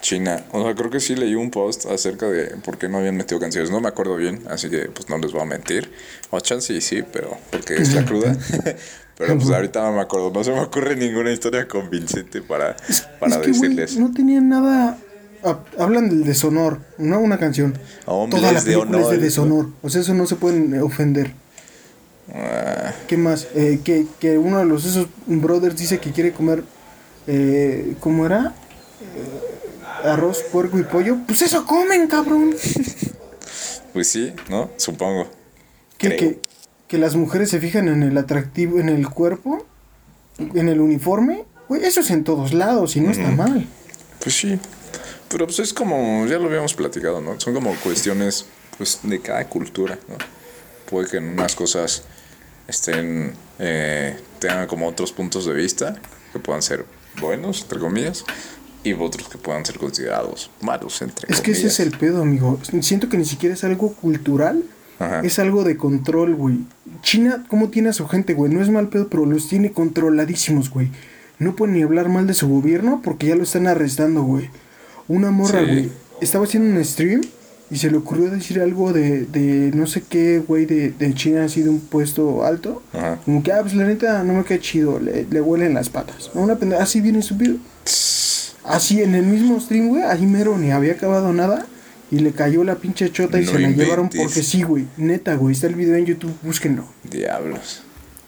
china. 0.01 0.43
O 0.51 0.61
sea, 0.63 0.75
creo 0.75 0.89
que 0.91 0.99
sí 0.99 1.15
leí 1.15 1.33
un 1.33 1.49
post 1.49 1.85
acerca 1.85 2.27
de 2.27 2.57
por 2.57 2.77
qué 2.77 2.89
no 2.89 2.97
habían 2.97 3.15
metido 3.15 3.39
canciones. 3.39 3.71
No 3.71 3.79
me 3.79 3.87
acuerdo 3.87 4.17
bien, 4.17 4.41
así 4.49 4.69
que 4.69 4.89
pues 4.89 5.09
no 5.09 5.17
les 5.17 5.31
voy 5.31 5.41
a 5.41 5.45
mentir. 5.45 5.89
O 6.29 6.39
chance 6.41 6.73
y 6.73 6.81
sí, 6.81 7.03
pero 7.11 7.37
porque 7.49 7.75
es 7.75 7.93
la 7.95 8.03
cruda. 8.05 8.35
pero 9.17 9.37
pues 9.37 9.49
ahorita 9.49 9.81
no 9.83 9.93
me 9.93 10.01
acuerdo. 10.01 10.29
No 10.31 10.43
se 10.43 10.51
me 10.51 10.59
ocurre 10.59 10.97
ninguna 10.97 11.31
historia 11.31 11.67
convincente 11.69 12.41
para, 12.41 12.75
para 13.19 13.35
es 13.37 13.41
que, 13.41 13.51
güey, 13.51 13.75
decirles. 13.75 13.97
no 13.97 14.11
tenían 14.13 14.49
nada. 14.49 14.97
Hablan 15.77 16.09
del 16.09 16.23
deshonor, 16.25 16.79
no 16.97 17.19
una 17.19 17.37
canción. 17.37 17.77
Hombres 18.05 18.41
Toda 18.41 18.53
la 18.53 18.59
de 18.61 18.65
película 18.73 18.99
es 18.99 19.03
honor, 19.05 19.11
de 19.11 19.17
¿no? 19.17 19.23
deshonor. 19.23 19.69
O 19.81 19.89
sea, 19.89 20.01
eso 20.01 20.13
no 20.13 20.25
se 20.25 20.35
pueden 20.35 20.81
ofender. 20.81 21.33
Ah, 22.31 22.93
¿Qué 23.07 23.17
más? 23.17 23.47
Eh, 23.55 23.81
que, 23.83 24.05
que 24.19 24.37
uno 24.37 24.59
de 24.59 24.65
los 24.65 24.85
esos 24.85 25.07
brothers 25.25 25.77
dice 25.77 25.99
que 25.99 26.11
quiere 26.11 26.31
comer. 26.31 26.63
Eh, 27.27 27.95
¿Cómo 27.99 28.25
era? 28.25 28.53
Eh, 29.01 30.07
arroz, 30.07 30.43
puerco 30.51 30.79
y 30.79 30.83
pollo. 30.83 31.17
Pues 31.27 31.41
eso 31.41 31.65
comen, 31.65 32.07
cabrón. 32.07 32.55
pues 33.93 34.07
sí, 34.07 34.33
¿no? 34.49 34.69
Supongo. 34.77 35.27
Que, 35.97 36.15
que, 36.15 36.39
que 36.87 36.97
las 36.97 37.15
mujeres 37.15 37.49
se 37.49 37.59
fijan 37.59 37.87
en 37.87 38.03
el 38.03 38.17
atractivo, 38.17 38.79
en 38.79 38.89
el 38.89 39.09
cuerpo, 39.09 39.65
en 40.37 40.69
el 40.69 40.81
uniforme. 40.81 41.45
Güey, 41.67 41.85
eso 41.85 42.01
es 42.01 42.11
en 42.11 42.23
todos 42.23 42.53
lados 42.53 42.95
y 42.95 43.01
no 43.01 43.11
está 43.11 43.31
mal. 43.31 43.65
Pues 44.19 44.35
sí. 44.35 44.59
Pero 45.29 45.47
pues 45.47 45.59
es 45.59 45.73
como, 45.73 46.25
ya 46.27 46.37
lo 46.37 46.45
habíamos 46.45 46.73
platicado, 46.73 47.19
¿no? 47.21 47.39
Son 47.39 47.53
como 47.53 47.73
cuestiones 47.77 48.45
pues 48.77 48.99
de 49.03 49.19
cada 49.19 49.47
cultura, 49.47 49.97
¿no? 50.07 50.15
Puede 50.89 51.09
que 51.09 51.17
en 51.17 51.29
unas 51.29 51.55
cosas 51.55 52.03
estén, 52.67 53.33
eh, 53.59 54.17
tengan 54.39 54.67
como 54.67 54.87
otros 54.87 55.11
puntos 55.11 55.45
de 55.45 55.53
vista 55.53 55.95
que 56.31 56.39
puedan 56.39 56.61
ser 56.61 56.85
buenos, 57.19 57.61
entre 57.63 57.79
comillas, 57.79 58.23
y 58.83 58.93
otros 58.93 59.29
que 59.29 59.37
puedan 59.37 59.65
ser 59.65 59.77
considerados 59.79 60.49
malos, 60.61 61.01
entre 61.01 61.31
Es 61.33 61.41
que 61.41 61.51
ese 61.51 61.67
es 61.67 61.79
el 61.79 61.91
pedo, 61.91 62.21
amigo. 62.21 62.59
Siento 62.81 63.07
que 63.09 63.17
ni 63.17 63.25
siquiera 63.25 63.55
es 63.55 63.63
algo 63.63 63.93
cultural. 63.93 64.63
Ajá. 64.99 65.21
Es 65.21 65.39
algo 65.39 65.63
de 65.63 65.75
control, 65.77 66.35
güey. 66.35 66.59
China, 67.01 67.45
¿cómo 67.49 67.69
tiene 67.69 67.89
a 67.89 67.93
su 67.93 68.07
gente, 68.07 68.33
güey? 68.33 68.53
No 68.53 68.61
es 68.61 68.69
mal 68.69 68.89
pedo, 68.89 69.07
pero 69.09 69.25
los 69.25 69.47
tiene 69.49 69.71
controladísimos, 69.71 70.69
güey. 70.69 70.89
No 71.39 71.55
pueden 71.55 71.75
ni 71.75 71.81
hablar 71.81 72.09
mal 72.09 72.27
de 72.27 72.33
su 72.33 72.47
gobierno 72.47 73.01
porque 73.03 73.27
ya 73.27 73.35
lo 73.35 73.43
están 73.43 73.67
arrestando, 73.67 74.21
güey. 74.23 74.49
Una 75.07 75.31
morra, 75.31 75.59
Sí. 75.61 75.65
güey. 75.65 75.89
Estaba 76.21 76.45
haciendo 76.45 76.77
un 76.77 76.85
stream 76.85 77.21
y 77.73 77.77
se 77.77 77.89
le 77.89 77.97
ocurrió 77.97 78.29
decir 78.29 78.61
algo 78.61 78.93
de, 78.93 79.25
de 79.25 79.71
no 79.73 79.87
sé 79.87 80.03
qué, 80.07 80.37
güey, 80.47 80.67
de, 80.67 80.91
de 80.91 81.13
China 81.15 81.45
así 81.45 81.63
de 81.63 81.69
un 81.69 81.79
puesto 81.79 82.45
alto. 82.45 82.83
Ajá. 82.93 83.19
Como 83.25 83.41
que, 83.41 83.51
ah, 83.51 83.61
pues 83.61 83.73
la 83.73 83.85
neta 83.85 84.23
no 84.23 84.33
me 84.33 84.43
queda 84.45 84.59
chido, 84.59 84.99
le, 84.99 85.25
le 85.27 85.41
huelen 85.41 85.73
las 85.73 85.89
patas. 85.89 86.29
¿no? 86.35 86.41
Una 86.41 86.55
pendeja, 86.55 86.83
así 86.83 87.01
bien 87.01 87.15
estúpido. 87.15 87.55
Así 88.63 89.01
en 89.01 89.15
el 89.15 89.25
mismo 89.25 89.59
stream, 89.59 89.89
güey, 89.89 90.03
ahí 90.03 90.27
mero 90.27 90.55
ni 90.55 90.69
había 90.71 90.93
acabado 90.93 91.33
nada. 91.33 91.65
Y 92.11 92.19
le 92.19 92.31
cayó 92.31 92.63
la 92.63 92.75
pinche 92.75 93.11
chota 93.11 93.41
y 93.41 93.45
No 93.45 93.51
se 93.53 93.59
la 93.59 93.69
llevaron 93.71 94.05
inventes. 94.05 94.21
porque 94.21 94.43
sí, 94.43 94.61
güey. 94.61 94.85
Neta, 94.97 95.33
güey. 95.33 95.55
Está 95.55 95.65
el 95.65 95.73
video 95.73 95.95
en 95.95 96.05
YouTube, 96.05 96.33
búsquenlo. 96.43 96.85
Diablos. 97.09 97.81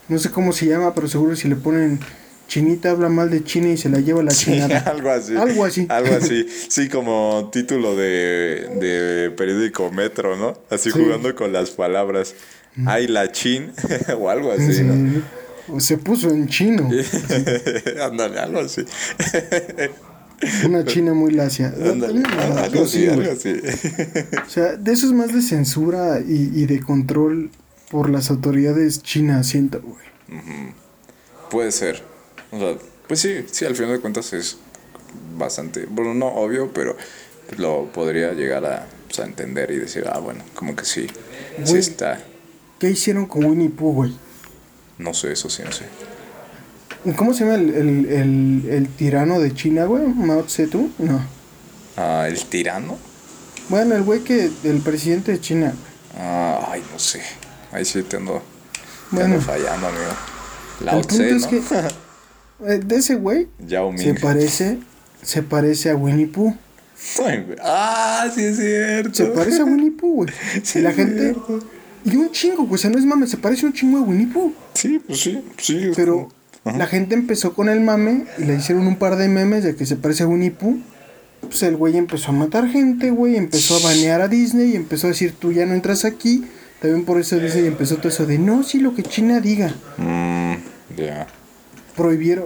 No 0.09 0.17
sé 0.17 0.31
cómo 0.31 0.53
se 0.53 0.65
llama, 0.65 0.95
pero 0.95 1.07
seguro 1.07 1.35
si 1.35 1.47
le 1.47 1.55
ponen 1.55 1.99
Chinita 2.47 2.91
habla 2.91 3.09
mal 3.09 3.29
de 3.29 3.43
China 3.43 3.69
y 3.69 3.77
se 3.77 3.89
la 3.89 3.99
lleva 3.99 4.21
la 4.23 4.31
Sí, 4.31 4.45
chinada. 4.51 4.79
algo 4.85 5.09
así. 5.09 5.35
Algo 5.35 5.65
así. 5.65 5.85
Algo 5.89 6.15
así. 6.15 6.45
Sí, 6.69 6.89
como 6.89 7.49
título 7.51 7.95
de, 7.95 8.69
de 8.79 9.31
periódico 9.31 9.91
Metro, 9.91 10.37
¿no? 10.37 10.57
Así 10.69 10.91
Sí. 10.91 10.99
Mm. 10.99 11.03
jugando 11.03 11.35
con 11.35 11.51
las 11.53 11.71
palabras. 11.71 12.35
Ay, 12.85 13.07
la 13.07 13.31
chin. 13.31 13.71
o 14.19 14.29
algo 14.29 14.51
así, 14.51 14.83
¿no? 14.83 15.21
O 15.73 15.79
Se 15.79 15.97
puso 15.97 16.29
en 16.29 16.47
chino. 16.47 16.89
Ándale, 18.01 18.39
algo 18.39 18.59
así. 18.59 18.83
Una 20.65 20.83
china 20.83 21.13
muy 21.13 21.31
lacia. 21.31 21.69
Algo 21.69 22.05
algo 22.05 22.83
así, 22.83 23.07
algo 23.07 23.31
así. 23.31 23.53
O 24.45 24.49
sea, 24.49 24.75
de 24.75 24.91
eso 24.91 25.07
es 25.07 25.13
más 25.13 25.33
de 25.33 25.41
censura 25.41 26.19
y, 26.19 26.51
y 26.53 26.65
de 26.65 26.81
control 26.81 27.49
por 27.89 28.09
las 28.09 28.29
autoridades 28.29 29.01
chinas, 29.01 29.47
siento, 29.47 29.81
güey. 29.81 30.05
Puede 31.49 31.71
ser. 31.71 32.03
O 32.51 32.59
sea, 32.59 32.75
pues 33.07 33.19
sí, 33.19 33.45
sí, 33.51 33.65
al 33.65 33.75
final 33.75 33.93
de 33.93 33.99
cuentas 33.99 34.33
es 34.33 34.57
bastante, 35.37 35.85
bueno, 35.89 36.13
no 36.13 36.27
obvio, 36.27 36.71
pero 36.73 36.95
lo 37.57 37.85
podría 37.91 38.33
llegar 38.33 38.65
a, 38.65 38.87
pues, 39.07 39.19
a 39.19 39.23
entender 39.25 39.71
y 39.71 39.77
decir, 39.77 40.05
ah, 40.11 40.19
bueno, 40.19 40.43
como 40.53 40.75
que 40.75 40.85
sí, 40.85 41.07
sí 41.63 41.77
está. 41.77 42.19
¿Qué 42.79 42.89
hicieron 42.89 43.25
con 43.25 43.45
Winnie 43.45 43.69
Pooh, 43.69 43.93
güey? 43.93 44.15
No 44.97 45.13
sé, 45.13 45.31
eso 45.31 45.49
sí, 45.49 45.61
no 45.63 45.71
sé. 45.71 45.85
¿Cómo 47.15 47.33
se 47.33 47.45
llama 47.45 47.55
el, 47.55 47.69
el, 47.73 48.05
el, 48.11 48.69
el 48.69 48.87
tirano 48.89 49.39
de 49.39 49.53
China, 49.53 49.85
güey? 49.85 50.03
¿Mao 50.07 50.43
Zedong? 50.49 50.89
No. 50.97 51.21
Ah, 51.97 52.25
¿El 52.27 52.43
tirano? 52.45 52.97
Bueno, 53.69 53.95
el 53.95 54.01
güey 54.03 54.21
que... 54.21 54.49
El 54.63 54.79
presidente 54.81 55.31
de 55.33 55.39
China. 55.39 55.73
Ah, 56.17 56.67
ay, 56.71 56.83
no 56.91 56.97
sé. 56.97 57.21
Ahí 57.71 57.85
sí 57.85 58.01
te 58.03 58.17
ando, 58.17 58.41
te 59.11 59.15
Bueno. 59.17 59.35
ando 59.35 59.45
fallando, 59.45 59.87
amigo. 59.87 60.03
Lao 60.81 60.99
el 60.99 61.05
punto 61.05 61.23
Tse, 61.23 61.35
es 61.35 61.41
¿no? 61.43 61.49
que... 61.49 61.61
eh, 62.65 62.79
De 62.83 62.97
ese 62.97 63.15
güey 63.15 63.47
Yao 63.59 63.97
se 63.97 64.13
parece... 64.13 64.77
Se 65.21 65.41
parece 65.41 65.89
a 65.89 65.95
Winnie 65.95 66.27
Pooh. 66.27 66.55
Ah, 67.61 68.29
sí 68.33 68.43
es 68.43 68.57
cierto. 68.57 69.13
Se 69.15 69.25
parece 69.25 69.61
a 69.61 69.65
Winnie 69.65 69.91
Pooh, 69.91 70.15
güey. 70.15 70.29
Sí, 70.63 70.79
y 70.79 70.81
la 70.83 70.91
gente... 70.93 71.33
cierto. 71.33 71.59
Y 72.05 72.15
un 72.15 72.31
chingo, 72.31 72.63
güey. 72.63 72.75
O 72.75 72.77
sea, 72.77 72.91
no 72.91 72.99
es 72.99 73.05
mame. 73.05 73.25
Se 73.27 73.37
parece 73.37 73.65
un 73.65 73.73
chingo 73.73 73.97
a 73.97 74.01
Winnie 74.01 74.27
Pooh. 74.27 74.53
Sí, 74.75 75.01
pues 75.05 75.19
sí, 75.19 75.43
sí. 75.57 75.91
Pero 75.95 76.29
Ajá. 76.63 76.77
la 76.77 76.85
gente 76.85 77.15
empezó 77.15 77.53
con 77.53 77.67
el 77.69 77.81
mame 77.81 78.25
y 78.37 78.43
le 78.43 78.55
hicieron 78.55 78.85
un 78.85 78.97
par 78.97 79.15
de 79.15 79.27
memes 79.27 79.63
de 79.63 79.75
que 79.75 79.85
se 79.87 79.95
parece 79.95 80.23
a 80.23 80.27
Winnie 80.27 80.51
Pooh. 80.51 80.77
Pues 81.41 81.63
el 81.63 81.75
güey 81.75 81.97
empezó 81.97 82.29
a 82.29 82.33
matar 82.33 82.67
gente, 82.69 83.11
güey, 83.11 83.35
empezó 83.35 83.77
a 83.77 83.79
banear 83.79 84.21
a 84.21 84.27
Disney 84.27 84.71
y 84.71 84.75
empezó 84.75 85.07
a 85.07 85.11
decir, 85.11 85.33
tú 85.37 85.51
ya 85.51 85.65
no 85.65 85.73
entras 85.73 86.05
aquí. 86.05 86.43
También 86.81 87.05
por 87.05 87.19
eso 87.19 87.39
Disney 87.39 87.67
empezó 87.67 87.97
todo 87.97 88.09
eso 88.09 88.25
de, 88.25 88.37
no, 88.39 88.63
sí, 88.63 88.79
lo 88.79 88.95
que 88.95 89.03
China 89.03 89.39
diga. 89.41 89.73
Mm, 89.97 90.55
ya. 90.97 91.27
Prohibieron, 91.95 92.45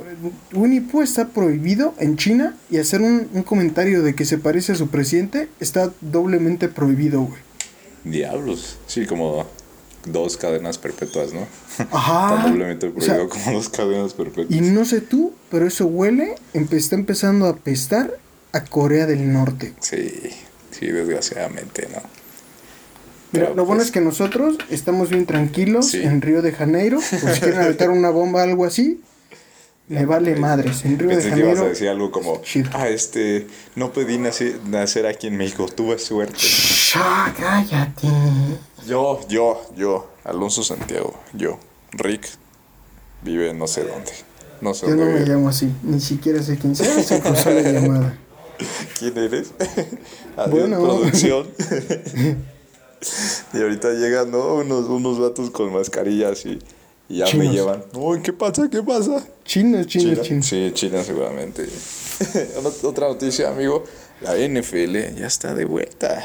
Winnie 0.54 0.82
Pooh 0.82 1.02
está 1.02 1.30
prohibido 1.30 1.96
en 1.98 2.18
China 2.18 2.56
y 2.70 2.78
hacer 2.78 3.02
un, 3.02 3.28
un 3.34 3.42
comentario 3.44 4.04
de 4.04 4.14
que 4.14 4.26
se 4.26 4.38
parece 4.38 4.74
a 4.74 4.76
su 4.76 4.90
presidente 4.90 5.48
está 5.60 5.92
doblemente 6.02 6.68
prohibido, 6.70 7.22
güey. 7.22 7.42
Diablos. 8.04 8.78
Sí, 8.88 9.06
como 9.06 9.48
dos 10.06 10.38
cadenas 10.38 10.78
perpetuas, 10.78 11.34
¿no? 11.34 11.48
Ajá. 11.92 12.36
Está 12.36 12.48
doblemente 12.50 12.88
O 12.96 13.02
sea, 13.02 13.16
prohibido 13.16 13.30
como 13.30 13.52
dos 13.58 13.70
cadenas 13.70 14.14
perpetuas. 14.14 14.48
Y 14.52 14.62
no 14.62 14.86
sé 14.86 15.02
tú, 15.02 15.34
pero 15.50 15.66
eso 15.68 15.88
huele, 15.88 16.36
empe- 16.54 16.74
está 16.78 16.96
empezando 16.96 17.46
a 17.48 17.50
apestar 17.50 18.18
a 18.52 18.64
Corea 18.64 19.06
del 19.08 19.32
Norte. 19.34 19.74
Sí, 19.80 20.12
sí, 20.72 20.88
desgraciadamente, 20.88 21.88
¿no? 21.92 22.02
Mira, 23.32 23.46
Pero, 23.46 23.56
lo 23.56 23.66
bueno 23.66 23.80
pues, 23.80 23.88
es 23.88 23.92
que 23.92 24.02
nosotros 24.02 24.58
estamos 24.70 25.10
bien 25.10 25.26
tranquilos 25.26 25.88
Sí. 25.92 26.02
en 26.02 26.22
Río 26.22 26.42
de 26.42 26.52
Janeiro. 26.52 27.00
Por 27.00 27.32
si 27.34 27.40
quieren 27.42 27.62
aventar 27.62 27.90
una 27.92 28.10
bomba 28.10 28.40
o 28.40 28.44
algo 28.44 28.66
así, 28.66 29.02
le 29.90 30.06
vale 30.06 30.36
madres. 30.36 30.86
En 30.86 30.98
Río 31.00 31.10
de 31.10 31.16
Pensé 31.16 31.32
que 31.32 31.40
ibas 31.40 31.50
a 31.50 31.56
Janeiro. 31.56 31.70
decir 31.70 31.90
algo 31.90 32.12
como, 32.12 32.42
ah, 32.74 32.88
este, 32.88 33.48
no 33.76 33.92
pedí 33.92 34.18
nacer, 34.18 34.60
nacer 34.68 35.06
aquí 35.08 35.28
en 35.28 35.38
México, 35.38 35.68
tuve 35.68 35.98
suerte. 36.00 36.38
Shh, 36.38 36.94
cállate. 37.38 38.08
Yo, 38.88 39.20
yo, 39.28 39.62
yo, 39.76 40.10
Alonso 40.24 40.64
Santiago, 40.64 41.20
yo, 41.34 41.60
Rick, 41.92 42.28
vive 43.24 43.54
no 43.54 43.68
sé 43.68 43.84
dónde. 43.84 44.12
No 44.62 44.74
sé 44.74 44.88
Yo 44.88 44.96
dónde 44.96 45.06
no 45.06 45.20
me 45.20 45.26
llamo 45.26 45.50
así, 45.50 45.72
ni 45.84 46.00
siquiera 46.00 46.42
sé 46.44 46.58
quién 46.58 46.76
sea, 46.76 47.02
se 47.04 47.20
cruzó 47.20 47.50
la 47.50 47.62
llamada. 47.62 48.18
¿Quién 49.00 49.18
eres? 49.18 49.54
Adiós, 50.38 50.70
Bueno. 50.70 50.82
producción. 50.82 51.48
y 53.54 53.58
ahorita 53.62 53.94
llegan 53.94 54.32
¿no? 54.32 54.56
unos, 54.56 54.88
unos 54.90 55.20
vatos 55.20 55.50
con 55.52 55.72
mascarillas 55.74 56.46
y, 56.46 56.60
y 57.10 57.18
ya 57.18 57.26
me 57.36 57.50
llevan. 57.50 57.84
Uy, 57.94 58.22
¿qué 58.22 58.32
pasa? 58.32 58.70
¿Qué 58.72 58.82
pasa? 58.84 59.26
Chinos, 59.44 59.88
chinos, 59.88 60.22
China. 60.22 60.22
chinos. 60.22 60.46
Sí, 60.46 60.72
China 60.74 61.04
seguramente. 61.04 61.64
Ot- 62.64 62.84
Otra 62.84 63.08
noticia, 63.08 63.50
amigo. 63.50 63.84
La 64.22 64.36
NFL 64.36 65.18
ya 65.18 65.28
está 65.28 65.54
de 65.56 65.66
vuelta. 65.66 66.24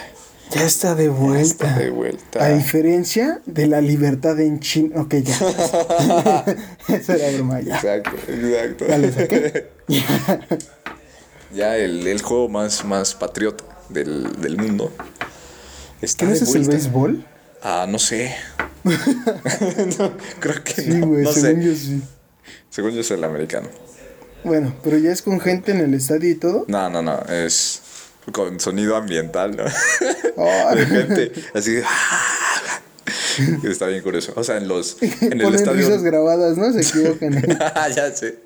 Ya 0.51 0.65
está 0.65 0.95
de 0.95 1.05
Está 1.07 1.17
vuelta. 1.19 1.79
de 1.79 1.91
vuelta. 1.91 2.45
A 2.45 2.51
diferencia 2.51 3.41
de 3.47 3.67
la 3.67 3.81
libertad 3.81 4.39
en 4.41 4.61
China. 4.61 5.01
Ok, 5.01 5.15
ya. 5.15 6.45
Esa 6.89 7.15
era 7.17 7.31
broma, 7.37 7.61
ya. 7.63 7.77
Exacto, 7.77 8.11
exacto. 8.29 8.87
Ya 8.87 9.13
saqué. 9.13 9.69
ya 11.55 11.77
el, 11.77 12.07
el 12.07 12.21
juego 12.23 12.49
más, 12.49 12.85
más 12.85 13.15
patriota 13.15 13.65
del, 13.89 14.41
del 14.41 14.57
mundo. 14.59 14.93
Está 16.03 16.27
¿Qué 16.27 16.33
de 16.33 16.39
es 16.39 16.55
el 16.55 16.65
béisbol? 16.69 17.25
Ah, 17.63 17.87
no 17.89 17.99
sé. 17.99 18.35
No, 19.99 20.17
creo 20.41 20.63
que 20.65 20.73
Sí, 20.83 20.91
no. 20.91 21.07
güey, 21.09 21.23
no 21.25 21.33
según 21.33 21.63
sé. 21.63 21.69
yo 21.69 21.75
sí. 21.75 22.03
Según 22.71 22.91
yo 22.93 23.01
es 23.01 23.11
el 23.11 23.25
americano. 23.25 23.69
Bueno, 24.45 24.75
pero 24.85 24.99
ya 24.99 25.11
es 25.13 25.23
con 25.23 25.41
gente 25.41 25.73
en 25.73 25.79
el 25.81 25.95
estadio 25.95 26.31
y 26.31 26.35
todo. 26.35 26.65
No, 26.69 26.91
no, 26.91 27.01
no. 27.03 27.19
Es 27.31 27.81
con 28.33 28.61
sonido 28.61 28.97
ambiental, 28.97 29.57
¿no? 29.57 29.65
Oh. 30.37 30.75
De 30.75 30.87
gente 30.87 31.33
así. 31.55 31.73
de- 31.73 31.85
Está 33.71 33.87
bien 33.87 34.03
curioso. 34.03 34.33
O 34.37 34.45
sea, 34.45 34.57
en 34.59 34.69
los. 34.69 34.97
En 35.21 35.41
el 35.41 35.55
estadio. 35.55 35.87
risas 35.87 36.03
grabadas, 36.03 36.57
¿no? 36.57 36.73
Se 36.73 36.81
equivocan. 36.81 37.43
ya 37.95 38.11
sé. 38.15 38.39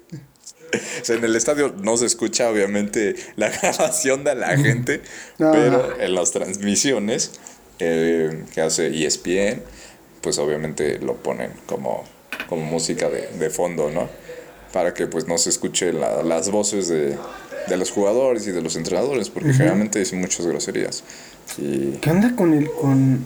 O 0.73 1.04
sea, 1.04 1.16
en 1.16 1.25
el 1.25 1.35
estadio 1.35 1.75
no 1.83 1.97
se 1.97 2.07
escucha 2.07 2.49
obviamente 2.50 3.16
la 3.37 3.49
grabación 3.49 4.23
de 4.25 4.35
la 4.35 4.57
gente, 4.57 5.00
No. 5.38 5.50
pero 5.52 5.99
en 6.00 6.14
las 6.14 6.30
transmisiones 6.30 7.33
eh, 7.78 8.45
que 8.54 8.61
hace 8.61 8.88
ESPN, 9.07 9.62
pues 10.28 10.37
obviamente 10.38 10.99
lo 10.99 11.14
ponen 11.14 11.52
como, 11.64 12.04
como 12.50 12.62
música 12.66 13.08
de, 13.08 13.28
de 13.38 13.49
fondo, 13.49 13.90
¿no? 13.90 14.11
Para 14.75 14.92
que 14.92 15.06
pues 15.06 15.26
no 15.26 15.38
se 15.38 15.49
escuche 15.49 15.90
la- 15.90 16.23
las 16.23 16.50
voces 16.50 16.87
de, 16.88 17.16
de 17.66 17.76
los 17.78 17.90
jugadores 17.90 18.47
y 18.47 18.50
de 18.50 18.61
los 18.61 18.76
entrenadores, 18.76 19.30
porque 19.30 19.54
generalmente 19.54 19.99
dicen 19.99 20.20
muchas 20.20 20.44
groserías. 20.47 21.02
Y... 21.56 21.92
¿Qué 22.02 22.11
onda 22.11 22.37
con 22.37 22.52
el 22.52 22.70
con 22.70 23.25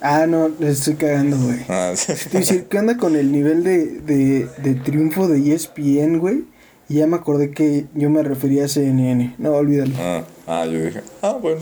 Ah, 0.00 0.24
no, 0.26 0.48
le 0.48 0.70
estoy 0.70 0.94
cagando, 0.94 1.36
güey. 1.36 1.58
Ah, 1.68 1.92
sí. 1.94 2.64
¿qué 2.70 2.78
onda 2.78 2.96
con 2.96 3.14
el 3.14 3.30
nivel 3.30 3.62
de, 3.62 3.84
de, 4.00 4.48
de 4.62 4.74
triunfo 4.76 5.28
de 5.28 5.52
ESPN, 5.54 6.20
güey? 6.20 6.44
Y 6.88 6.94
ya 6.94 7.06
me 7.06 7.16
acordé 7.16 7.50
que 7.50 7.84
yo 7.94 8.08
me 8.08 8.22
refería 8.22 8.64
a 8.64 8.68
CNN. 8.68 9.34
No, 9.36 9.52
olvídalo. 9.52 9.92
Ah, 9.98 10.24
ah, 10.46 10.64
yo 10.64 10.82
dije, 10.82 11.02
ah, 11.20 11.32
bueno, 11.38 11.60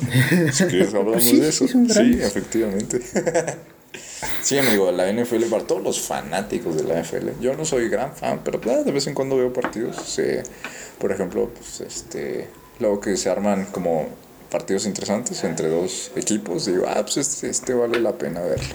si 0.52 0.64
quieres 0.66 0.88
hablamos 0.94 1.14
Pues 1.14 1.24
sí, 1.24 1.40
de 1.40 1.48
eso. 1.48 1.66
sí, 1.66 2.18
efectivamente. 2.22 3.00
sí, 4.42 4.58
amigo, 4.58 4.90
la 4.92 5.10
NFL, 5.12 5.44
para 5.50 5.64
todos 5.64 5.82
los 5.82 6.00
fanáticos 6.00 6.76
de 6.76 6.84
la 6.84 7.00
NFL, 7.02 7.40
yo 7.40 7.54
no 7.56 7.64
soy 7.64 7.88
gran 7.88 8.14
fan, 8.14 8.40
pero 8.44 8.60
ah, 8.70 8.82
de 8.84 8.92
vez 8.92 9.06
en 9.06 9.14
cuando 9.14 9.36
veo 9.36 9.52
partidos. 9.52 9.96
por 10.98 11.12
ejemplo, 11.12 11.50
pues 11.54 11.80
este, 11.80 12.48
luego 12.80 13.00
que 13.00 13.16
se 13.16 13.28
arman 13.30 13.66
como 13.66 14.06
partidos 14.50 14.86
interesantes 14.86 15.42
entre 15.44 15.68
dos 15.68 16.10
equipos, 16.16 16.66
digo, 16.66 16.84
ah, 16.88 17.02
pues 17.02 17.16
este, 17.18 17.48
este 17.50 17.74
vale 17.74 18.00
la 18.00 18.12
pena 18.12 18.40
verlo. 18.40 18.74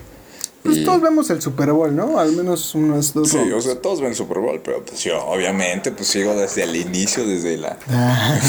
Pues 0.63 0.77
Y- 0.77 0.83
todos 0.85 1.01
vemos 1.01 1.27
el 1.31 1.41
Super 1.41 1.71
Bowl, 1.71 1.95
¿no? 1.95 2.19
Al 2.19 2.33
menos 2.33 2.75
unas 2.75 3.13
dos 3.15 3.29
Sí, 3.29 3.37
o 3.51 3.59
sea, 3.61 3.81
todos 3.81 3.99
ven 3.99 4.13
Super 4.13 4.37
Bowl, 4.37 4.61
pero 4.63 4.85
pues 4.85 5.03
yo 5.03 5.19
obviamente 5.25 5.91
pues 5.91 6.07
sigo 6.09 6.35
desde 6.35 6.63
el 6.63 6.75
inicio, 6.75 7.25
desde 7.25 7.57
la, 7.57 7.77
Ah, 7.89 8.39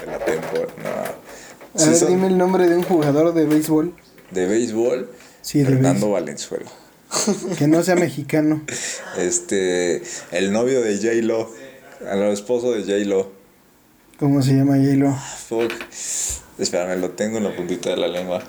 de 0.00 0.06
la 0.06 0.18
temporada. 0.18 1.14
a 1.74 1.78
Sí, 1.78 1.90
ver, 1.90 1.96
son 1.98 2.08
dime 2.08 2.26
el 2.26 2.36
nombre 2.36 2.66
de 2.66 2.74
un 2.76 2.82
jugador 2.82 3.32
de 3.34 3.46
béisbol 3.46 3.92
de 4.32 4.46
béisbol, 4.46 5.10
Sí, 5.42 5.64
Fernando 5.64 6.10
Valenzuela. 6.10 6.70
que 7.58 7.66
no 7.66 7.82
sea 7.82 7.96
mexicano. 7.96 8.62
Este, 9.18 10.02
el 10.32 10.52
novio 10.52 10.80
de 10.82 10.96
J-Lo, 10.96 11.50
el 12.10 12.22
esposo 12.32 12.72
de 12.72 12.82
J-Lo. 12.82 13.32
¿Cómo 14.18 14.42
se 14.42 14.52
llama 14.52 14.76
J-Lo? 14.76 15.14
Fuck. 15.48 15.72
Espérame, 16.58 17.00
lo 17.00 17.10
tengo 17.10 17.38
en 17.38 17.44
la 17.44 17.56
puntita 17.56 17.90
de 17.90 17.96
la 17.96 18.08
lengua. 18.08 18.42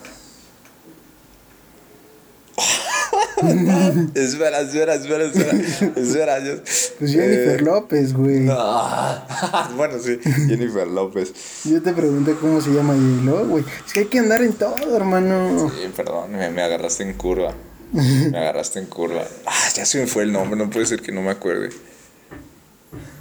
espera, 4.15 4.61
espera, 4.61 4.93
espera, 4.95 5.23
espera. 5.25 5.51
Espera, 5.95 6.39
yo- 6.43 6.55
Pues 6.99 7.11
Jennifer 7.11 7.59
eh, 7.59 7.63
López, 7.63 8.13
güey. 8.13 8.47
ah, 8.49 9.69
bueno, 9.75 9.95
sí, 9.99 10.19
Jennifer 10.23 10.87
López. 10.87 11.33
Yo 11.65 11.81
te 11.81 11.93
pregunté 11.93 12.35
cómo 12.39 12.61
se 12.61 12.69
llama 12.71 12.93
J-Lo, 12.93 13.47
güey. 13.47 13.63
Es 13.85 13.93
que 13.93 14.01
hay 14.01 14.05
que 14.07 14.19
andar 14.19 14.41
en 14.41 14.53
todo, 14.53 14.95
hermano. 14.95 15.69
Sí, 15.69 15.89
perdón, 15.95 16.31
me, 16.31 16.49
me 16.49 16.61
agarraste 16.61 17.03
en 17.03 17.13
curva. 17.13 17.53
Me 17.93 18.37
agarraste 18.37 18.79
en 18.79 18.85
curva. 18.85 19.23
Ah, 19.45 19.69
ya 19.75 19.85
se 19.85 19.99
me 19.99 20.07
fue 20.07 20.23
el 20.23 20.31
nombre, 20.31 20.57
no 20.57 20.69
puede 20.69 20.85
ser 20.85 21.01
que 21.01 21.11
no 21.11 21.21
me 21.21 21.31
acuerde. 21.31 21.69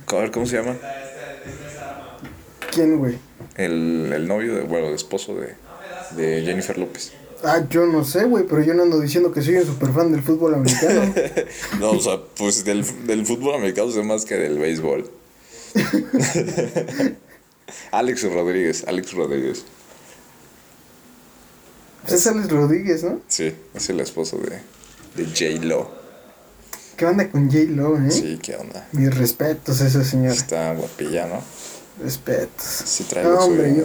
A 0.06 0.14
ver, 0.16 0.30
¿cómo 0.30 0.46
se 0.46 0.56
llama? 0.56 0.76
¿Quién, 2.72 2.98
güey? 2.98 3.18
El, 3.56 4.10
el 4.14 4.28
novio, 4.28 4.54
de, 4.54 4.62
bueno, 4.62 4.88
el 4.88 4.94
esposo 4.94 5.34
de, 5.34 5.54
de 6.16 6.42
Jennifer 6.44 6.78
López. 6.78 7.12
Ah, 7.42 7.64
yo 7.70 7.86
no 7.86 8.04
sé, 8.04 8.24
güey, 8.24 8.44
pero 8.46 8.62
yo 8.62 8.74
no 8.74 8.82
ando 8.82 9.00
diciendo 9.00 9.32
que 9.32 9.40
soy 9.40 9.56
un 9.56 9.64
super 9.66 9.92
fan 9.92 10.12
del 10.12 10.22
fútbol 10.22 10.54
americano. 10.54 11.14
No, 11.80 11.92
o 11.92 12.00
sea, 12.00 12.20
pues 12.36 12.64
del, 12.64 12.84
del 13.06 13.24
fútbol 13.24 13.54
americano 13.54 13.90
sé 13.90 14.02
más 14.02 14.24
que 14.24 14.34
del 14.36 14.58
béisbol. 14.58 15.10
Alex 17.92 18.22
Rodríguez, 18.32 18.84
Alex 18.86 19.12
Rodríguez. 19.14 19.64
es 22.08 22.26
Alex 22.26 22.50
Rodríguez, 22.50 23.04
¿no? 23.04 23.20
Sí, 23.28 23.54
es 23.74 23.88
el 23.88 24.00
esposo 24.00 24.38
de, 24.38 24.60
de 25.16 25.26
J-Lo. 25.26 25.90
¿Qué 26.96 27.06
onda 27.06 27.30
con 27.30 27.50
J-Lo, 27.50 27.96
eh? 27.98 28.10
Sí, 28.10 28.38
qué 28.42 28.56
onda. 28.56 28.86
Mis 28.92 29.14
respetos 29.16 29.80
a 29.80 29.86
esa 29.86 30.04
señora. 30.04 30.34
Está 30.34 30.74
guapilla, 30.74 31.26
¿no? 31.26 31.42
Respetos. 32.02 32.64
Sí 32.64 33.04
trae 33.04 33.24
No, 33.24 33.30
lo 33.30 33.38
hombre, 33.44 33.74
yo 33.76 33.84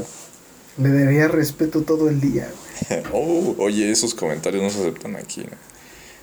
le 0.78 0.90
daría 0.90 1.28
respeto 1.28 1.82
todo 1.82 2.10
el 2.10 2.20
día, 2.22 2.50
güey. 2.90 3.04
Oh, 3.14 3.56
oye, 3.60 3.90
esos 3.92 4.14
comentarios 4.14 4.62
no 4.64 4.70
se 4.70 4.80
aceptan 4.80 5.16
aquí, 5.16 5.42
¿no? 5.42 5.58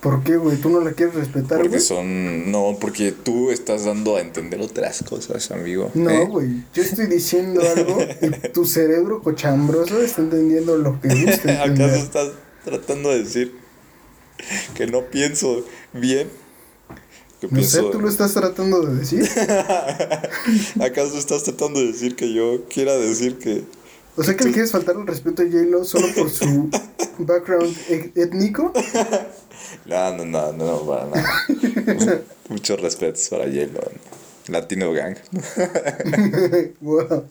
¿Por 0.02 0.24
qué, 0.24 0.36
güey? 0.36 0.56
¿Tú 0.56 0.68
no 0.68 0.80
la 0.80 0.92
quieres 0.92 1.14
respetar, 1.14 1.58
Porque 1.58 1.68
güey? 1.68 1.80
son. 1.80 2.50
No, 2.50 2.76
porque 2.80 3.12
tú 3.12 3.52
estás 3.52 3.84
dando 3.84 4.16
a 4.16 4.20
entender 4.20 4.60
otras 4.60 5.04
cosas, 5.08 5.52
amigo. 5.52 5.92
No, 5.94 6.10
¿eh? 6.10 6.24
güey. 6.24 6.64
Yo 6.74 6.82
estoy 6.82 7.06
diciendo 7.06 7.62
algo 7.76 7.98
y 8.20 8.48
tu 8.48 8.64
cerebro 8.64 9.22
cochambroso 9.22 10.02
está 10.02 10.22
entendiendo 10.22 10.76
lo 10.76 11.00
que 11.00 11.08
gusta 11.08 11.62
¿Acaso 11.62 11.94
estás 11.94 12.32
tratando 12.64 13.10
de 13.10 13.20
decir 13.20 13.54
que 14.74 14.88
no 14.88 15.02
pienso 15.02 15.64
bien? 15.92 16.28
Que 17.40 17.46
No 17.48 17.62
sé, 17.62 17.82
tú 17.92 18.00
lo 18.00 18.08
estás 18.08 18.34
tratando 18.34 18.80
de 18.84 18.96
decir. 18.96 19.22
¿Acaso 20.80 21.16
estás 21.16 21.44
tratando 21.44 21.78
de 21.78 21.86
decir 21.86 22.16
que 22.16 22.32
yo 22.32 22.64
quiera 22.68 22.96
decir 22.96 23.38
que. 23.38 23.62
O 24.16 24.22
sea 24.22 24.36
que 24.36 24.44
le 24.44 24.52
quieres 24.52 24.70
faltar 24.72 24.96
el 24.96 25.06
respeto 25.06 25.42
a 25.42 25.44
J-Lo 25.46 25.84
solo 25.84 26.06
por 26.14 26.28
su 26.30 26.68
background 27.18 27.74
e- 27.88 28.12
étnico. 28.16 28.72
No, 29.86 30.16
no, 30.16 30.24
no, 30.26 30.52
no, 30.52 30.64
no, 30.66 30.86
para 30.86 31.06
nada. 31.06 31.44
Muchos 32.48 32.80
respetos 32.80 33.28
para 33.30 33.46
Yelo. 33.46 33.80
Latino 34.48 34.92
Gang. 34.92 35.16
wow. 36.80 37.24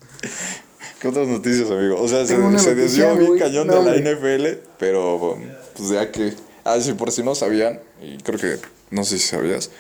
¿Qué 1.00 1.08
otras 1.08 1.28
noticias, 1.28 1.70
amigo? 1.70 2.00
O 2.02 2.08
sea, 2.08 2.26
se, 2.26 2.36
Tengo 2.36 2.58
se 2.58 2.74
desvió 2.76 3.16
bien 3.16 3.30
muy- 3.32 3.40
cañón 3.40 3.68
no, 3.68 3.84
de 3.84 4.00
la. 4.02 4.12
NFL, 4.14 4.60
pero 4.80 5.38
pues 5.76 5.90
ya 5.90 6.12
que. 6.12 6.34
Ah, 6.64 6.80
sí, 6.80 6.94
por 6.94 7.12
si 7.12 7.24
no 7.24 7.34
sabían, 7.36 7.80
y 8.02 8.18
creo 8.18 8.40
que 8.40 8.58
no 8.92 9.04
sé 9.04 9.18
si 9.18 9.28
sabías, 9.28 9.72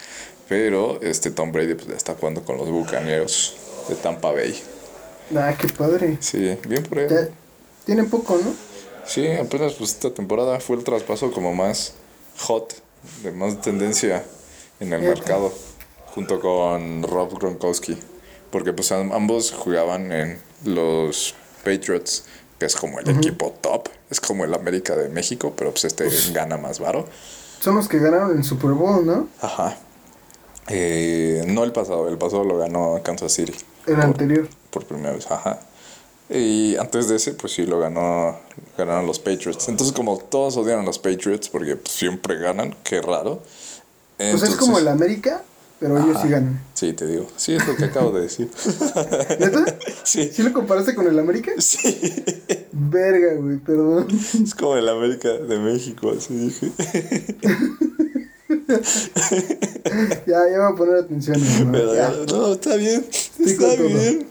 pero 0.49 0.99
este 1.01 1.29
Tom 1.31 1.51
Brady 1.51 1.75
pues 1.75 1.87
ya 1.87 1.95
está 1.95 2.15
jugando 2.15 2.43
con 2.43 2.57
los 2.57 2.69
bucaneros 2.69 3.55
de 3.87 3.95
Tampa 3.95 4.31
Bay. 4.31 4.59
Ah, 5.35 5.53
qué 5.57 5.67
padre. 5.67 6.17
Sí, 6.19 6.57
bien 6.67 6.83
por 6.83 6.99
él. 6.99 7.09
Ya, 7.09 7.27
tiene 7.85 8.03
poco, 8.03 8.37
¿no? 8.37 8.53
Sí, 9.05 9.27
apenas 9.31 9.73
pues 9.73 9.91
esta 9.91 10.13
temporada 10.13 10.59
fue 10.59 10.75
el 10.77 10.83
traspaso 10.83 11.31
como 11.31 11.53
más 11.53 11.93
hot, 12.39 12.73
de 13.23 13.31
más 13.31 13.59
tendencia 13.61 14.23
en 14.79 14.93
el 14.93 15.01
mercado, 15.01 15.51
junto 16.13 16.39
con 16.39 17.03
Rob 17.03 17.37
Gronkowski, 17.39 17.97
porque 18.51 18.73
pues 18.73 18.91
am- 18.91 19.11
ambos 19.11 19.51
jugaban 19.51 20.11
en 20.11 20.39
los 20.65 21.33
Patriots, 21.63 22.25
que 22.59 22.65
es 22.67 22.75
como 22.75 22.99
el 22.99 23.09
equipo 23.09 23.53
top, 23.61 23.89
es 24.09 24.19
como 24.21 24.43
el 24.45 24.53
América 24.53 24.95
de 24.95 25.09
México, 25.09 25.53
pero 25.57 25.71
pues 25.71 25.85
este 25.85 26.07
gana 26.33 26.57
más 26.57 26.79
varo. 26.79 27.05
Son 27.59 27.75
los 27.75 27.87
que 27.87 27.97
ganaron 27.99 28.37
el 28.37 28.43
Super 28.43 28.71
Bowl, 28.71 29.05
¿no? 29.05 29.27
Ajá. 29.41 29.77
Eh, 30.67 31.43
no 31.47 31.63
el 31.63 31.71
pasado, 31.71 32.07
el 32.07 32.17
pasado 32.17 32.43
lo 32.43 32.57
ganó 32.57 32.99
Kansas 33.03 33.31
City 33.33 33.53
El 33.93 34.01
anterior. 34.01 34.47
por 34.69 34.85
primera 34.85 35.13
vez, 35.13 35.29
ajá. 35.29 35.59
Y 36.29 36.75
antes 36.77 37.09
de 37.09 37.17
ese, 37.17 37.33
pues 37.33 37.53
sí, 37.53 37.65
lo 37.65 37.79
ganó, 37.79 38.37
ganaron 38.77 39.05
los 39.05 39.19
Patriots. 39.19 39.67
Entonces, 39.67 39.93
como 39.93 40.17
todos 40.17 40.55
odian 40.57 40.79
a 40.79 40.83
los 40.83 40.97
Patriots 40.99 41.49
porque 41.49 41.75
pues, 41.75 41.93
siempre 41.93 42.37
ganan, 42.37 42.75
qué 42.83 43.01
raro. 43.01 43.41
Pues 44.17 44.43
es 44.43 44.55
como 44.55 44.77
el 44.79 44.87
América, 44.87 45.43
pero 45.79 45.97
ellos 45.97 46.17
sí 46.21 46.29
ganan. 46.29 46.61
Sí, 46.73 46.93
te 46.93 47.05
digo. 47.07 47.27
Sí, 47.35 47.55
es 47.55 47.67
lo 47.67 47.75
que 47.75 47.85
acabo 47.85 48.11
de 48.11 48.21
decir. 48.21 48.49
¿Neta? 49.39 49.65
sí, 50.03 50.29
¿Sí 50.31 50.43
lo 50.43 50.53
comparaste 50.53 50.95
con 50.95 51.07
el 51.07 51.17
América? 51.19 51.51
sí. 51.57 51.99
Verga, 52.71 53.33
güey, 53.33 53.57
perdón. 53.57 54.07
Es 54.43 54.55
como 54.55 54.77
el 54.77 54.87
América 54.87 55.29
de 55.33 55.59
México, 55.59 56.13
así 56.17 56.33
dije. 56.33 56.71
Ya, 60.27 60.37
ya 60.49 60.59
voy 60.59 60.73
a 60.73 60.75
poner 60.75 60.95
atención, 60.95 61.41
hermano. 61.45 61.71
Pero, 61.71 61.95
Ya. 61.95 62.13
no, 62.31 62.53
está 62.53 62.75
bien. 62.75 63.05
Está 63.45 63.75
bien. 63.75 64.27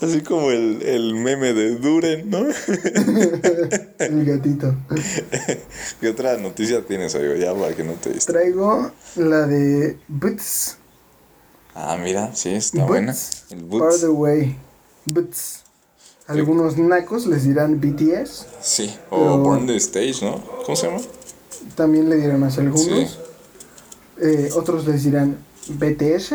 Así 0.00 0.20
como 0.22 0.50
el, 0.50 0.82
el 0.82 1.14
meme 1.14 1.52
de 1.54 1.76
Duren, 1.76 2.28
¿no? 2.28 2.38
El 3.98 4.24
gatito. 4.24 4.74
¿Qué 6.00 6.08
otra 6.08 6.36
noticia 6.38 6.84
tienes, 6.84 7.14
amigo? 7.14 7.34
Ya 7.34 7.54
para 7.54 7.74
que 7.76 7.84
no 7.84 7.92
te 7.92 8.10
distraigas. 8.12 8.52
Traigo 8.52 8.90
la 9.16 9.46
de 9.46 9.96
Boots. 10.08 10.76
Ah, 11.74 11.96
mira, 12.02 12.34
sí, 12.34 12.50
está 12.50 12.84
buena. 12.84 13.12
Boots. 13.12 13.44
El 13.50 13.60
By 13.60 13.78
Boots. 13.78 14.00
the 14.00 14.08
way. 14.08 14.56
Boots. 15.06 15.62
Algunos 16.26 16.76
nacos 16.78 17.26
les 17.26 17.44
dirán 17.44 17.80
BTS. 17.80 18.46
Sí, 18.60 18.92
o 19.10 19.38
Burn 19.38 19.66
the 19.66 19.76
Stage, 19.76 20.16
¿no? 20.22 20.42
¿Cómo 20.64 20.74
se 20.76 20.88
llama? 20.88 21.00
También 21.76 22.08
le 22.08 22.16
dirán 22.16 22.42
así 22.42 22.60
algunos. 22.60 22.84
Sí. 22.84 23.06
Eh, 24.20 24.50
otros 24.54 24.86
les 24.86 25.04
dirán 25.04 25.36
BTS. 25.68 26.34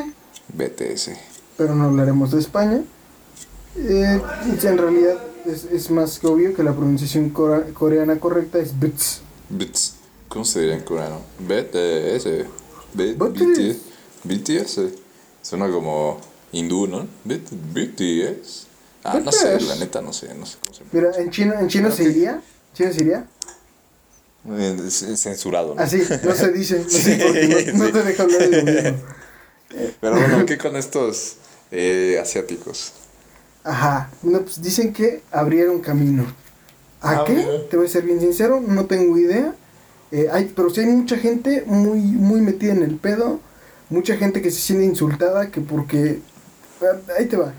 BTS. 0.53 1.11
Pero 1.57 1.75
no 1.75 1.85
hablaremos 1.85 2.31
de 2.31 2.39
España. 2.39 2.81
Eh, 3.75 4.21
en 4.63 4.77
realidad 4.77 5.17
es, 5.45 5.65
es 5.65 5.89
más 5.91 6.19
que 6.19 6.27
obvio 6.27 6.53
que 6.55 6.63
la 6.63 6.73
pronunciación 6.73 7.29
cora- 7.29 7.63
coreana 7.73 8.19
correcta 8.19 8.59
es 8.59 8.77
Boots. 8.79 9.21
BTS. 9.49 9.93
¿Cómo 10.29 10.45
se 10.45 10.59
diría 10.61 10.75
en 10.75 10.81
coreano? 10.83 11.21
BTS. 11.39 12.45
BTS. 12.93 13.77
BTS. 14.23 14.79
Suena 15.41 15.69
como 15.71 16.19
hindú, 16.51 16.87
¿no? 16.87 17.07
BTS. 17.23 18.67
Ah, 19.03 19.19
no 19.23 19.31
sé, 19.31 19.55
BTS. 19.55 19.67
la 19.67 19.75
neta 19.75 20.01
no 20.01 20.11
sé, 20.11 20.33
no 20.35 20.45
sé 20.45 20.57
cómo 20.61 20.73
se. 20.75 20.83
Mira, 20.91 21.11
en 21.17 21.29
chino, 21.31 21.53
en 21.59 21.67
chino 21.67 21.91
se 21.91 22.07
diría. 22.09 22.41
¿Chino 22.73 22.91
se 22.91 22.99
diría? 22.99 23.25
Eh, 24.49 24.77
Censurado, 25.17 25.75
¿no? 25.75 25.81
Así, 25.81 26.01
no 26.23 26.33
se 26.35 26.51
dice. 26.51 26.79
No, 26.79 26.89
sé 26.89 27.01
Sí, 27.17 27.21
porque 27.23 27.71
no, 27.73 27.91
te 27.91 28.03
deja 28.03 28.23
hablar 28.23 28.49
de 28.49 28.57
lo 28.63 28.63
mismo. 28.63 28.97
Pero 30.01 30.13
bueno, 30.15 30.45
¿qué 30.45 30.57
con 30.57 30.75
estos 30.75 31.35
eh, 31.71 32.17
asiáticos? 32.21 32.93
Ajá. 33.63 34.09
No, 34.23 34.41
pues 34.41 34.61
dicen 34.61 34.93
que 34.93 35.21
abrieron 35.31 35.79
camino. 35.79 36.25
¿A 37.01 37.11
Ah, 37.11 37.23
qué? 37.27 37.65
Te 37.69 37.77
voy 37.77 37.85
a 37.85 37.89
ser 37.89 38.03
bien 38.03 38.19
sincero, 38.19 38.61
no 38.65 38.85
tengo 38.85 39.17
idea. 39.17 39.53
Eh, 40.11 40.27
hay, 40.31 40.51
pero 40.55 40.69
sí 40.69 40.79
hay 40.81 40.87
mucha 40.87 41.17
gente 41.17 41.63
muy, 41.65 41.99
muy 41.99 42.41
metida 42.41 42.71
en 42.71 42.83
el 42.83 42.95
pedo. 42.95 43.39
Mucha 43.89 44.15
gente 44.17 44.41
que 44.41 44.51
se 44.51 44.59
siente 44.61 44.85
insultada 44.85 45.51
que 45.51 45.61
porque... 45.61 46.19
ah, 46.81 46.97
Ahí 47.17 47.25
te 47.25 47.37
va. 47.37 47.53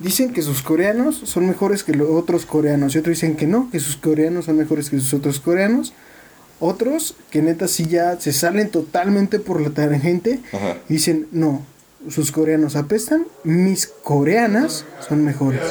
Dicen 0.00 0.32
que 0.32 0.42
sus 0.42 0.62
coreanos 0.62 1.16
son 1.24 1.46
mejores 1.46 1.84
que 1.84 1.92
los 1.92 2.08
otros 2.10 2.46
coreanos. 2.46 2.94
Y 2.94 2.98
otros 2.98 3.16
dicen 3.16 3.36
que 3.36 3.46
no, 3.46 3.70
que 3.70 3.80
sus 3.80 3.96
coreanos 3.96 4.46
son 4.46 4.56
mejores 4.56 4.88
que 4.90 4.98
sus 4.98 5.14
otros 5.14 5.40
coreanos. 5.40 5.92
Otros 6.60 7.16
que 7.30 7.42
neta 7.42 7.68
sí 7.68 7.86
ya 7.86 8.18
se 8.18 8.32
salen 8.32 8.70
totalmente 8.70 9.38
por 9.38 9.60
la 9.60 9.70
tangente. 9.70 10.40
Ajá. 10.52 10.78
y 10.88 10.94
Dicen, 10.94 11.26
no, 11.32 11.62
sus 12.08 12.32
coreanos 12.32 12.76
apestan, 12.76 13.26
mis 13.44 13.86
coreanas 13.86 14.84
son 15.06 15.24
mejores. 15.24 15.62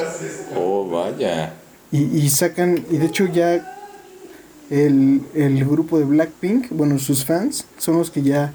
Oh, 0.56 0.88
vaya. 0.88 1.54
Y, 1.90 2.02
y 2.02 2.30
sacan, 2.30 2.84
y 2.90 2.98
de 2.98 3.06
hecho 3.06 3.26
ya 3.26 3.76
el, 4.70 5.22
el 5.34 5.64
grupo 5.64 5.98
de 5.98 6.04
Blackpink, 6.04 6.70
bueno, 6.70 6.98
sus 6.98 7.24
fans, 7.24 7.66
son 7.78 7.98
los 7.98 8.10
que 8.10 8.22
ya 8.22 8.52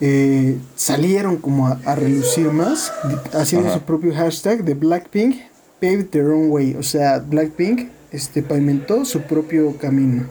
eh, 0.00 0.58
salieron 0.74 1.36
como 1.36 1.68
a, 1.68 1.80
a 1.84 1.94
relucir 1.94 2.50
más, 2.50 2.92
haciendo 3.32 3.68
Ajá. 3.68 3.78
su 3.78 3.84
propio 3.84 4.14
hashtag 4.14 4.64
de 4.64 4.74
Blackpink 4.74 5.36
paved 5.80 6.08
their 6.10 6.26
own 6.26 6.50
way. 6.50 6.74
O 6.74 6.82
sea, 6.82 7.18
Blackpink 7.18 7.88
este, 8.10 8.42
pavimentó 8.42 9.04
su 9.04 9.22
propio 9.22 9.76
camino. 9.78 10.26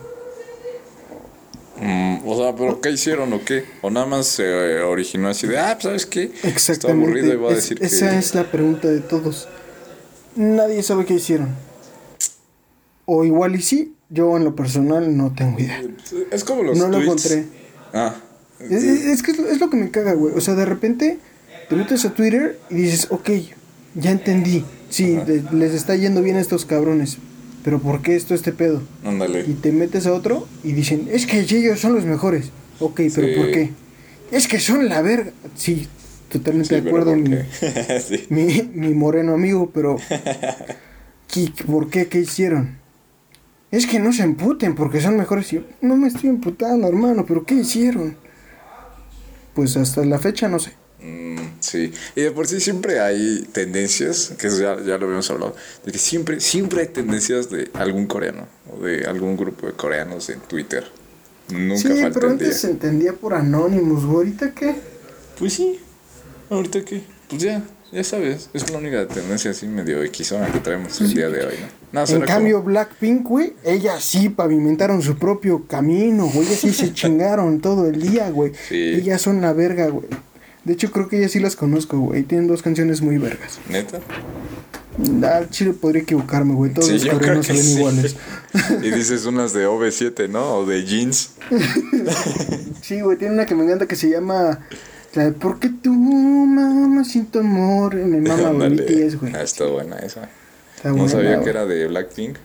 Mm, 1.81 2.19
o 2.27 2.38
sea, 2.38 2.55
¿pero 2.55 2.79
qué 2.79 2.91
hicieron 2.91 3.33
o 3.33 3.43
qué? 3.43 3.65
¿O 3.81 3.89
nada 3.89 4.05
más 4.05 4.27
se 4.27 4.43
eh, 4.45 4.81
originó 4.81 5.27
así 5.29 5.45
de, 5.47 5.57
ah, 5.59 5.71
pues, 5.73 5.83
¿sabes 5.83 6.05
qué? 6.05 6.23
Está 6.33 6.47
Exactamente. 6.47 7.05
aburrido 7.05 7.33
y 7.33 7.38
voy 7.38 7.49
a 7.53 7.57
Es- 7.57 7.69
decir 7.69 7.83
esa 7.83 8.11
que... 8.11 8.17
es 8.17 8.33
la 8.35 8.49
pregunta 8.51 8.88
de 8.88 9.01
todos. 9.01 9.47
Nadie 10.35 10.81
sabe 10.83 11.05
qué 11.05 11.15
hicieron. 11.15 11.49
O 13.05 13.23
igual 13.23 13.55
y 13.55 13.61
sí, 13.61 13.93
yo 14.09 14.35
en 14.38 14.43
lo 14.45 14.55
personal 14.55 15.15
no 15.15 15.33
tengo 15.35 15.59
idea. 15.59 15.81
Es 16.31 16.43
como 16.43 16.63
los 16.63 16.77
No 16.77 16.88
lo 16.88 16.97
tweets. 16.97 17.25
encontré. 17.31 17.45
Ah. 17.93 18.15
Es, 18.59 18.83
es- 18.83 19.21
que 19.23 19.31
es 19.31 19.38
lo, 19.38 19.53
lo 19.53 19.69
que 19.69 19.77
me 19.77 19.91
caga, 19.91 20.13
güey. 20.13 20.33
O 20.35 20.41
sea, 20.41 20.55
de 20.55 20.65
repente 20.65 21.19
te 21.69 21.75
metes 21.75 22.05
a 22.05 22.13
Twitter 22.13 22.59
y 22.69 22.75
dices, 22.75 23.07
ok, 23.11 23.29
ya 23.95 24.11
entendí. 24.11 24.65
Sí, 24.89 25.17
Ajá. 25.17 25.25
les 25.53 25.73
está 25.73 25.95
yendo 25.95 26.21
bien 26.21 26.38
a 26.38 26.39
estos 26.39 26.65
cabrones. 26.65 27.17
Pero 27.65 27.80
¿por 27.80 28.01
qué 28.04 28.15
esto 28.15 28.34
este 28.36 28.51
pedo? 28.54 28.82
Y 29.04 29.08
Ándale. 29.08 29.43
te 29.43 29.71
metes 29.73 30.06
a 30.08 30.13
otro 30.13 30.47
y 30.63 30.71
dicen, 30.73 31.10
es 31.12 31.25
que 31.25 31.39
ellos 31.39 31.80
son 31.80 31.95
los 31.95 32.06
mejores. 32.06 32.51
Ok, 32.80 33.01
pero 33.13 33.28
Sí. 33.28 33.34
¿por 33.36 33.51
qué? 33.51 33.71
Es 34.32 34.47
que 34.47 34.60
son 34.60 34.88
la 34.88 35.01
verga. 35.01 35.32
Sí, 35.56 35.88
totalmente 36.30 36.75
Sí, 36.75 36.82
de 36.82 36.88
acuerdo. 36.88 37.12
¿por 37.12 37.17
Mi, 37.19 37.36
sí. 38.08 38.25
mi, 38.30 38.69
mi 38.73 38.93
moreno 38.93 39.34
amigo, 39.34 39.71
pero 39.73 39.97
¿qué- 41.28 41.51
¿por 41.65 41.89
qué? 41.89 42.08
¿Qué 42.08 42.19
hicieron? 42.19 42.78
Es 43.71 43.88
que 43.88 43.99
no 43.99 44.13
se 44.13 44.21
emputen 44.23 44.75
porque 44.75 45.01
son 45.01 45.17
mejores. 45.17 45.51
Y 45.51 45.56
yo, 45.58 45.62
no 45.82 45.97
me 45.97 46.08
estoy 46.08 46.30
emputando, 46.30 46.88
hermano, 46.88 47.25
pero 47.28 47.45
¿qué 47.45 47.56
hicieron? 47.56 48.15
Pues 49.56 49.75
hasta 49.75 50.06
la 50.06 50.19
fecha 50.19 50.47
no 50.47 50.60
sé. 50.60 50.73
Mm, 51.01 51.38
sí, 51.60 51.91
y 52.15 52.21
de 52.21 52.31
por 52.31 52.47
sí 52.47 52.60
siempre 52.60 52.99
hay 52.99 53.47
tendencias, 53.51 54.34
que 54.39 54.47
eso 54.47 54.60
ya, 54.60 54.75
ya 54.84 54.97
lo 54.97 55.05
habíamos 55.05 55.29
hablado, 55.29 55.55
de 55.86 55.91
que 55.91 55.97
siempre, 55.97 56.39
siempre 56.39 56.81
hay 56.81 56.88
tendencias 56.88 57.49
de 57.49 57.69
algún 57.73 58.08
coreano 58.08 58.47
o 58.71 58.84
de 58.84 59.05
algún 59.05 59.36
grupo 59.38 59.67
de 59.67 59.73
coreanos 59.73 60.29
en 60.29 60.39
Twitter. 60.39 60.84
Nunca 61.49 61.77
sí, 61.77 62.01
falta 62.01 62.19
pero 62.19 62.31
antes 62.31 62.60
se 62.60 62.71
entendía 62.71 63.13
por 63.13 63.34
Anonymous. 63.36 64.03
¿Ahorita 64.03 64.51
qué? 64.53 64.75
Pues 65.38 65.53
sí, 65.53 65.79
ahorita 66.49 66.84
qué, 66.84 67.03
pues 67.29 67.41
ya, 67.43 67.62
ya 67.91 68.03
sabes, 68.03 68.49
es 68.53 68.71
la 68.71 68.77
única 68.79 69.08
tendencia 69.08 69.51
así 69.51 69.67
medio 69.67 70.01
equisona 70.01 70.51
que 70.51 70.60
traemos 70.60 70.99
el 71.01 71.13
día 71.13 71.29
de 71.29 71.45
hoy, 71.45 71.53
¿no? 71.62 72.01
No, 72.01 72.05
En 72.08 72.21
cambio, 72.23 72.58
como- 72.58 72.65
Blackpink, 72.69 73.23
güey, 73.27 73.53
ellas 73.63 74.03
sí 74.03 74.29
pavimentaron 74.29 75.01
su 75.01 75.17
propio 75.17 75.65
camino, 75.67 76.25
güey. 76.34 76.47
Ellas 76.47 76.60
sí 76.60 76.73
se 76.73 76.93
chingaron 76.95 77.62
todo 77.62 77.88
el 77.88 78.01
día, 78.01 78.29
güey. 78.31 78.51
Sí. 78.67 78.95
Ellas 78.95 79.21
son 79.21 79.39
la 79.39 79.53
verga, 79.53 79.88
güey. 79.88 80.08
De 80.65 80.73
hecho, 80.73 80.91
creo 80.91 81.08
que 81.08 81.17
ellas 81.19 81.32
sí 81.32 81.39
las 81.39 81.56
conozco, 81.56 81.97
güey. 81.99 82.23
Tienen 82.23 82.47
dos 82.47 82.62
canciones 82.62 83.01
muy 83.01 83.17
vergas. 83.17 83.60
neta. 83.69 83.99
Al 85.23 85.49
chile 85.49 85.73
podría 85.73 86.01
equivocarme, 86.04 86.54
güey. 86.54 86.71
Todos 86.73 86.88
Sí, 86.88 86.93
los 86.93 87.10
coreanos 87.19 87.47
salen 87.47 87.63
sí. 87.63 87.78
iguales. 87.78 88.15
Y 88.82 88.91
dices 88.91 89.25
unas 89.25 89.51
de 89.54 89.67
OV7, 89.67 90.30
¿no? 90.30 90.56
O 90.58 90.65
de 90.65 90.84
jeans. 90.86 91.32
Sí, 92.82 93.01
güey, 93.01 93.17
tiene 93.17 93.34
una 93.34 93.45
que 93.45 93.56
me 93.56 93.63
encanta 93.63 93.88
que 93.88 93.95
se 93.95 94.10
llama. 94.10 94.60
La 95.15 95.25
de 95.25 95.32
¿Por 95.32 95.60
qué 95.60 95.69
tú, 95.69 95.91
mamá, 95.93 97.04
sin 97.04 97.25
tu 97.25 97.39
amor? 97.39 97.95
Me 97.95 98.21
mama. 98.21 98.67
BTS, 98.69 99.19
güey. 99.19 99.34
Ah, 99.36 99.41
está 99.43 99.65
buena 99.65 99.97
esa. 99.97 100.30
Está 100.75 100.89
No 100.89 100.95
buena, 100.97 101.10
sabía 101.12 101.32
güey. 101.34 101.43
que 101.43 101.49
era 101.49 101.65
de 101.65 101.88
Blackpink. 101.88 102.36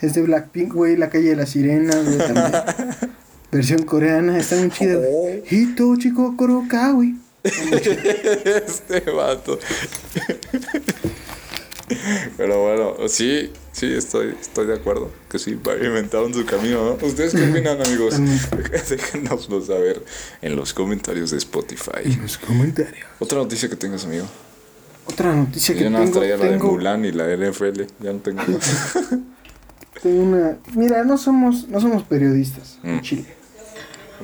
Es 0.00 0.14
de 0.14 0.22
Blackpink, 0.22 0.72
güey, 0.72 0.96
La 0.96 1.10
calle 1.10 1.30
de 1.30 1.36
las 1.36 1.50
sirenas, 1.50 2.04
güey, 2.04 2.18
también. 2.18 2.52
Versión 3.52 3.82
coreana, 3.82 4.38
está 4.38 4.56
muy 4.56 4.70
chida, 4.70 4.96
Oh. 4.98 5.00
güey. 5.22 5.42
Hito, 5.50 5.96
chico, 5.96 6.36
koroka, 6.36 6.90
güey. 6.92 7.14
este 7.44 9.00
vato. 9.10 9.58
Pero 12.36 12.62
bueno, 12.62 13.08
sí, 13.08 13.52
sí, 13.72 13.92
estoy, 13.92 14.34
estoy 14.40 14.66
de 14.66 14.74
acuerdo. 14.74 15.10
Que 15.28 15.38
sí, 15.38 15.56
pavimentaron 15.56 16.32
su 16.32 16.44
camino, 16.46 16.96
¿no? 17.00 17.06
¿Ustedes 17.06 17.34
qué 17.34 17.50
opinan, 17.50 17.84
amigos? 17.84 18.14
Déjenoslo 18.88 19.60
saber 19.64 20.02
en 20.40 20.56
los 20.56 20.72
comentarios 20.72 21.30
de 21.32 21.38
Spotify. 21.38 22.02
En 22.04 22.22
los 22.22 22.38
comentarios. 22.38 23.06
Otra 23.18 23.38
noticia 23.38 23.68
que 23.68 23.76
tengas, 23.76 24.04
amigo. 24.04 24.26
Otra 25.06 25.34
noticia 25.34 25.74
que 25.74 25.82
Yo 25.82 25.90
nada 25.90 26.04
más 26.04 26.10
tengo, 26.12 26.20
traía 26.20 26.36
la 26.36 26.44
de 26.44 26.50
tengo, 26.52 26.72
Mulan 26.72 27.04
y 27.04 27.12
la 27.12 27.26
de 27.26 27.50
NFL. 27.50 27.82
Ya 28.00 28.12
no 28.12 28.18
tengo 28.20 28.42
más. 28.42 28.94
tengo 30.02 30.22
una... 30.22 30.58
Mira, 30.74 31.04
no 31.04 31.18
somos, 31.18 31.68
no 31.68 31.80
somos 31.80 32.04
periodistas, 32.04 32.78
en 32.84 32.96
Mm. 32.96 33.00
Chile. 33.02 33.41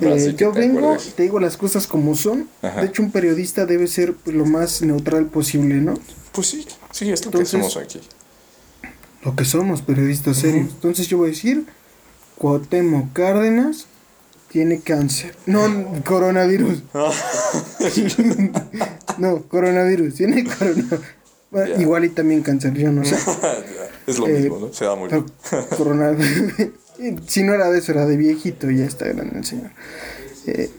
Eh, 0.00 0.34
que 0.36 0.44
yo 0.44 0.52
te 0.52 0.60
vengo, 0.60 0.78
acuerdes. 0.92 1.14
te 1.14 1.22
digo 1.24 1.40
las 1.40 1.56
cosas 1.56 1.86
como 1.86 2.14
son. 2.14 2.48
Ajá. 2.62 2.80
De 2.80 2.86
hecho, 2.88 3.02
un 3.02 3.10
periodista 3.10 3.66
debe 3.66 3.86
ser 3.86 4.14
pues, 4.14 4.36
lo 4.36 4.44
más 4.46 4.82
neutral 4.82 5.26
posible, 5.26 5.74
¿no? 5.76 5.94
Pues 6.32 6.48
sí, 6.48 6.66
sí, 6.92 7.10
es 7.10 7.24
lo 7.24 7.30
que 7.30 7.38
Entonces- 7.38 7.54
hacemos 7.66 7.76
aquí. 7.76 8.00
Lo 9.24 9.34
que 9.34 9.44
somos, 9.44 9.82
periodistas 9.82 10.38
serios. 10.38 10.68
Entonces 10.70 11.08
yo 11.08 11.18
voy 11.18 11.28
a 11.28 11.30
decir, 11.32 11.66
Cuauhtémoc 12.36 13.12
Cárdenas 13.12 13.86
tiene 14.50 14.80
cáncer. 14.80 15.34
No, 15.46 15.62
coronavirus. 16.04 16.82
no, 19.18 19.42
coronavirus. 19.48 20.14
Tiene 20.14 20.44
coronavirus. 20.58 21.00
Igual 21.80 22.04
y 22.04 22.08
también 22.10 22.42
cáncer, 22.42 22.74
yo 22.74 22.92
no 22.92 23.04
sé. 23.04 23.16
es 24.06 24.18
lo 24.18 24.28
Eh, 24.28 24.40
mismo, 24.40 24.58
¿no? 24.58 24.72
Se 24.72 24.84
da 24.84 24.94
muy 24.94 25.08
Pero 25.08 25.26
coronavirus. 25.76 26.52
Si 27.26 27.42
no 27.42 27.54
era 27.54 27.70
de 27.70 27.78
eso, 27.78 27.92
era 27.92 28.06
de 28.06 28.16
viejito, 28.16 28.70
ya 28.70 28.84
está 28.84 29.06
grande 29.06 29.38
el 29.38 29.44
señor. 29.44 29.70
Eh, 30.46 30.70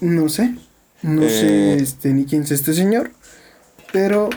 no 0.00 0.28
sé. 0.28 0.54
No 1.02 1.22
Eh. 1.22 1.28
sé 1.28 1.74
este, 1.82 2.12
ni 2.12 2.24
quién 2.24 2.42
es 2.42 2.50
este 2.50 2.74
señor. 2.74 3.10
Pero 3.92 4.30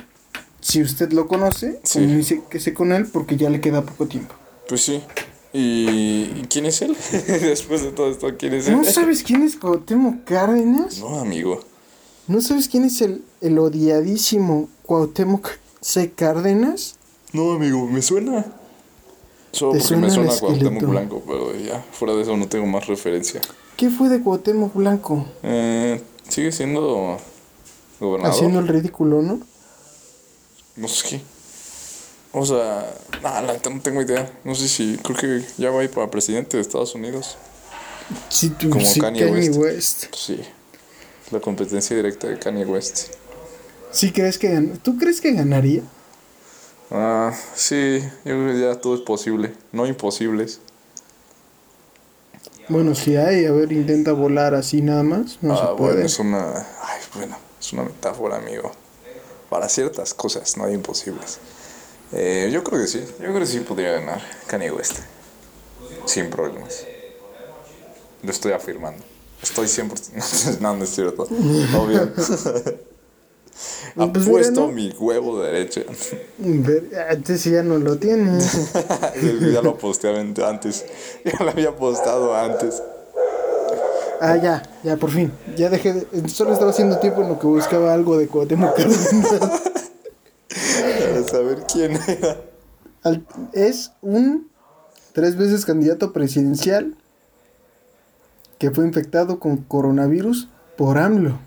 si 0.62 0.82
usted 0.82 1.12
lo 1.12 1.28
conoce, 1.28 1.80
Sí. 1.84 2.00
comuníquese 2.00 2.74
con 2.74 2.92
él 2.92 3.06
porque 3.06 3.38
ya 3.38 3.50
le 3.50 3.62
queda 3.62 3.84
poco 3.86 4.08
tiempo. 4.08 4.36
Pues 4.68 4.82
sí. 4.82 5.02
¿Y 5.54 6.32
y 6.36 6.46
quién 6.50 6.66
es 6.66 6.82
él? 6.82 6.96
Después 7.42 7.82
de 7.84 7.92
todo 7.92 8.12
esto, 8.12 8.28
¿quién 8.38 8.54
es 8.56 8.68
él? 8.68 8.76
¿No 8.78 8.84
sabes 8.84 9.24
quién 9.24 9.44
es 9.44 9.56
Cuauhtémoc 9.56 10.26
Cárdenas? 10.26 11.00
No, 11.00 11.20
amigo. 11.20 11.64
¿No 12.28 12.42
sabes 12.42 12.68
quién 12.68 12.84
es 12.84 13.02
el, 13.02 13.24
el 13.42 13.58
odiadísimo 13.60 14.70
Cuauhtémoc 14.84 15.48
C. 15.82 16.12
Cárdenas? 16.12 16.96
No, 17.32 17.54
amigo, 17.54 17.88
me 17.88 18.02
suena. 18.02 18.46
Solo 19.56 19.72
¿Te 19.72 19.80
porque 19.80 19.96
me 19.96 20.10
suena 20.12 20.30
el 20.32 20.38
suena 20.38 20.40
Cuauhtémoc 20.40 20.74
esqueleto? 20.74 20.88
Blanco, 20.88 21.24
pero 21.26 21.56
ya, 21.58 21.82
fuera 21.94 22.14
de 22.14 22.22
eso 22.24 22.36
no 22.36 22.48
tengo 22.50 22.66
más 22.66 22.88
referencia. 22.88 23.40
¿Qué 23.78 23.90
fue 23.90 24.10
de 24.10 24.22
Cuauhtémoc 24.22 24.74
Blanco? 24.74 25.26
Eh, 25.44 26.02
sigue 26.28 26.52
siendo 26.52 27.18
gobernador. 28.00 28.36
Haciendo 28.36 28.60
el 28.60 28.68
ridículo, 28.68 29.22
¿no? 29.22 29.40
No 30.76 30.88
sé. 30.90 31.22
O 32.34 32.46
sea, 32.46 32.94
nada, 33.24 33.58
no 33.70 33.80
tengo 33.82 34.02
idea. 34.02 34.30
No 34.44 34.56
sé 34.56 34.68
si, 34.68 34.98
creo 34.98 35.16
que 35.18 35.46
ya 35.58 35.72
va 35.72 35.80
a 35.80 35.84
ir 35.86 35.90
para 35.90 36.12
presidente 36.12 36.58
de 36.58 36.62
Estados 36.62 36.94
Unidos. 36.94 37.38
Sí, 38.28 38.50
tú, 38.50 38.70
Como 38.70 38.86
sí, 38.86 39.00
Kanye 39.00 39.22
Kanye, 39.26 39.50
West. 39.52 39.58
West. 39.58 40.16
Sí. 40.16 40.42
La 41.32 41.40
competencia 41.40 41.96
directa 41.96 42.28
de 42.28 42.38
Kanye 42.38 42.66
West. 42.66 43.14
¿Sí 43.92 44.12
crees 44.12 44.38
que 44.38 44.54
gan- 44.54 44.78
¿Tú 44.84 44.98
crees 44.98 45.22
que 45.22 45.32
ganaría? 45.32 45.82
Ah, 46.92 47.34
sí, 47.56 48.00
yo 48.24 48.34
creo 48.36 48.54
que 48.54 48.60
ya 48.60 48.80
todo 48.80 48.96
es 48.96 49.02
posible. 49.02 49.54
No 49.72 49.86
imposibles. 49.86 50.60
Bueno, 52.68 52.96
si 52.96 53.16
hay, 53.16 53.46
a 53.46 53.52
ver, 53.52 53.72
intenta 53.72 54.12
volar 54.12 54.56
así 54.56 54.82
nada 54.82 55.04
más. 55.04 55.38
No 55.42 55.54
ah, 55.54 55.58
se 55.58 55.76
puede. 55.76 55.94
bueno, 55.94 56.06
es 56.06 56.20
una. 56.20 56.68
Ay, 56.82 57.02
bueno, 57.16 57.38
es 57.60 57.74
una 57.74 57.84
metáfora, 57.84 58.38
amigo. 58.38 58.72
Para 59.50 59.70
ciertas 59.70 60.14
cosas 60.14 60.58
no 60.58 60.66
hay 60.66 60.74
imposibles. 60.74 61.40
Eh, 62.12 62.50
yo 62.52 62.64
creo 62.64 62.82
que 62.82 62.88
sí. 62.88 63.04
Yo 63.20 63.26
creo 63.28 63.40
que 63.40 63.46
sí 63.46 63.60
podría 63.60 63.94
ganar 63.94 64.22
Kanye 64.48 64.72
West. 64.72 65.00
Sin 66.06 66.30
problemas. 66.30 66.86
Lo 68.24 68.32
estoy 68.32 68.54
afirmando. 68.54 69.04
Estoy 69.42 69.68
100%. 69.68 70.60
no, 70.60 70.76
no 70.76 70.84
es 70.84 70.90
cierto. 70.90 71.24
Obvio. 71.24 72.12
Pues 73.96 74.10
Apuesto 74.10 74.52
mira, 74.68 74.68
¿no? 74.68 74.68
mi 74.68 74.92
huevo 75.00 75.42
derecho. 75.42 75.82
Ver- 76.38 76.90
ah, 77.10 77.16
ya 77.26 77.64
no 77.64 77.78
lo 77.78 77.98
tiene. 77.98 78.38
ya 79.54 79.62
lo 79.62 79.78
posté 79.78 80.10
antes. 80.46 80.86
Ya 81.24 81.44
lo 81.44 81.52
había 81.52 81.76
postado 81.76 82.36
antes. 82.36 82.84
Ah, 84.20 84.36
ya, 84.38 84.62
ya, 84.84 84.98
por 84.98 85.12
fin. 85.12 85.32
Ya 85.56 85.70
dejé 85.70 85.94
de... 85.94 86.30
Solo 86.30 86.54
estaba 86.54 86.72
haciendo 86.72 87.00
tiempo 87.00 87.22
en 87.22 87.30
lo 87.30 87.40
que 87.40 87.48
buscaba 87.48 87.94
algo 87.94 88.18
de 88.18 88.28
Cuauhtémoc. 88.28 88.76
Para 90.50 91.24
saber 91.28 91.64
quién 91.72 91.98
era. 92.08 92.38
Al- 93.04 93.26
Es 93.54 93.92
un 94.02 94.50
tres 95.14 95.36
veces 95.38 95.66
candidato 95.66 96.12
presidencial 96.14 96.96
que 98.58 98.72
fue 98.72 98.86
infectado 98.86 99.40
con 99.40 99.58
coronavirus 99.58 100.48
por 100.78 100.98
AMLO. 100.98 101.40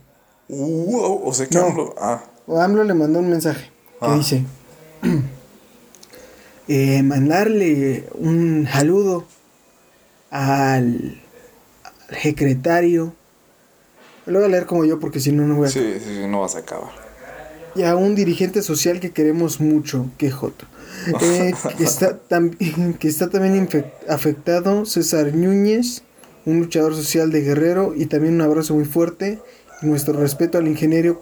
Wow, 0.49 1.23
o 1.25 1.33
sea 1.35 1.47
que 1.47 1.55
No. 1.57 1.67
AMLO- 1.69 1.95
Ah, 2.01 2.23
O 2.47 2.59
AMLO 2.61 2.85
le 2.85 2.95
mandó 2.95 3.19
un 3.19 3.29
mensaje 3.31 3.67
que 4.01 4.07
Ah. 4.07 4.15
dice: 4.17 4.45
eh, 6.69 7.03
mandarle 7.03 8.05
un 8.15 8.69
saludo 8.71 9.25
al, 10.31 11.21
al 12.11 12.17
secretario. 12.23 13.15
Lo 14.27 14.39
voy 14.41 14.49
a 14.49 14.51
leer 14.51 14.67
como 14.67 14.85
yo 14.85 14.99
porque 15.01 15.21
si 15.21 15.33
no, 15.33 15.47
no 15.47 15.57
voy 15.57 15.69
a... 15.69 15.71
Sí, 15.71 15.81
sí, 16.05 16.05
sí, 16.23 16.27
no 16.29 16.41
vas 16.43 16.55
a 16.55 16.59
acabar. 16.61 16.91
Y 17.75 17.83
a 17.85 17.97
un 17.97 18.15
dirigente 18.15 18.61
social 18.63 19.01
que 19.01 19.11
queremos 19.13 19.61
mucho, 19.61 20.07
que 20.19 20.31
Joto. 20.31 20.67
Eh, 21.23 21.55
que, 21.79 21.85
está 21.85 22.19
que 22.99 23.09
está 23.09 23.29
también 23.31 23.69
afectado, 24.09 24.85
César 24.85 25.33
Núñez, 25.35 26.03
un 26.45 26.59
luchador 26.61 26.95
social 26.95 27.31
de 27.31 27.43
Guerrero, 27.43 27.95
y 27.97 28.07
también 28.07 28.35
un 28.35 28.41
abrazo 28.43 28.75
muy 28.75 28.85
fuerte. 28.85 29.39
Nuestro 29.83 30.15
respeto 30.19 30.59
al 30.59 30.67
ingeniero 30.69 31.21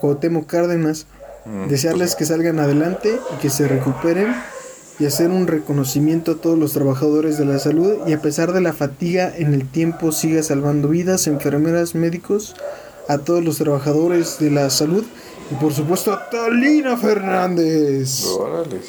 Cuauhtémoc 0.00 0.46
Cárdenas. 0.46 1.06
Mm, 1.44 1.68
Desearles 1.68 2.14
que 2.16 2.24
salgan 2.24 2.58
adelante 2.60 3.18
y 3.34 3.40
que 3.40 3.50
se 3.50 3.66
recuperen 3.68 4.34
y 4.98 5.06
hacer 5.06 5.30
un 5.30 5.46
reconocimiento 5.46 6.32
a 6.32 6.34
todos 6.36 6.58
los 6.58 6.72
trabajadores 6.72 7.38
de 7.38 7.44
la 7.46 7.58
salud 7.58 8.06
y 8.06 8.12
a 8.12 8.20
pesar 8.20 8.52
de 8.52 8.60
la 8.60 8.72
fatiga 8.72 9.32
en 9.36 9.52
el 9.54 9.68
tiempo 9.68 10.12
siga 10.12 10.42
salvando 10.42 10.88
vidas, 10.88 11.26
enfermeras, 11.26 11.94
médicos, 11.94 12.54
a 13.08 13.18
todos 13.18 13.42
los 13.42 13.58
trabajadores 13.58 14.38
de 14.38 14.50
la 14.50 14.70
salud 14.70 15.04
y 15.50 15.54
por 15.56 15.72
supuesto 15.72 16.12
a 16.12 16.30
Talina 16.30 16.96
Fernández. 16.96 18.24
Órale. 18.26 18.80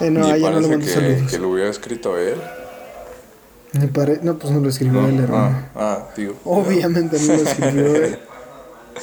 Eh, 0.00 0.10
no, 0.10 0.20
Ni 0.26 0.30
a 0.32 0.36
ella 0.36 0.50
no 0.50 0.60
le 0.60 0.68
parece 0.68 0.70
mando 0.70 0.86
que, 0.86 0.92
saludos. 0.92 1.30
que 1.30 1.38
lo 1.38 1.50
hubiera 1.50 1.70
escrito 1.70 2.18
él. 2.18 2.34
Me 3.78 3.88
pare- 3.88 4.20
No, 4.22 4.38
pues 4.38 4.52
no 4.52 4.60
lo 4.60 4.68
escribió 4.68 5.02
No, 5.02 5.08
él, 5.08 5.18
hermano. 5.20 5.56
ah, 5.74 6.06
ah, 6.08 6.08
digo. 6.16 6.34
Obviamente 6.44 7.18
no 7.18 7.26
lo 7.34 7.42
escribió 7.48 7.94
él. 7.96 8.18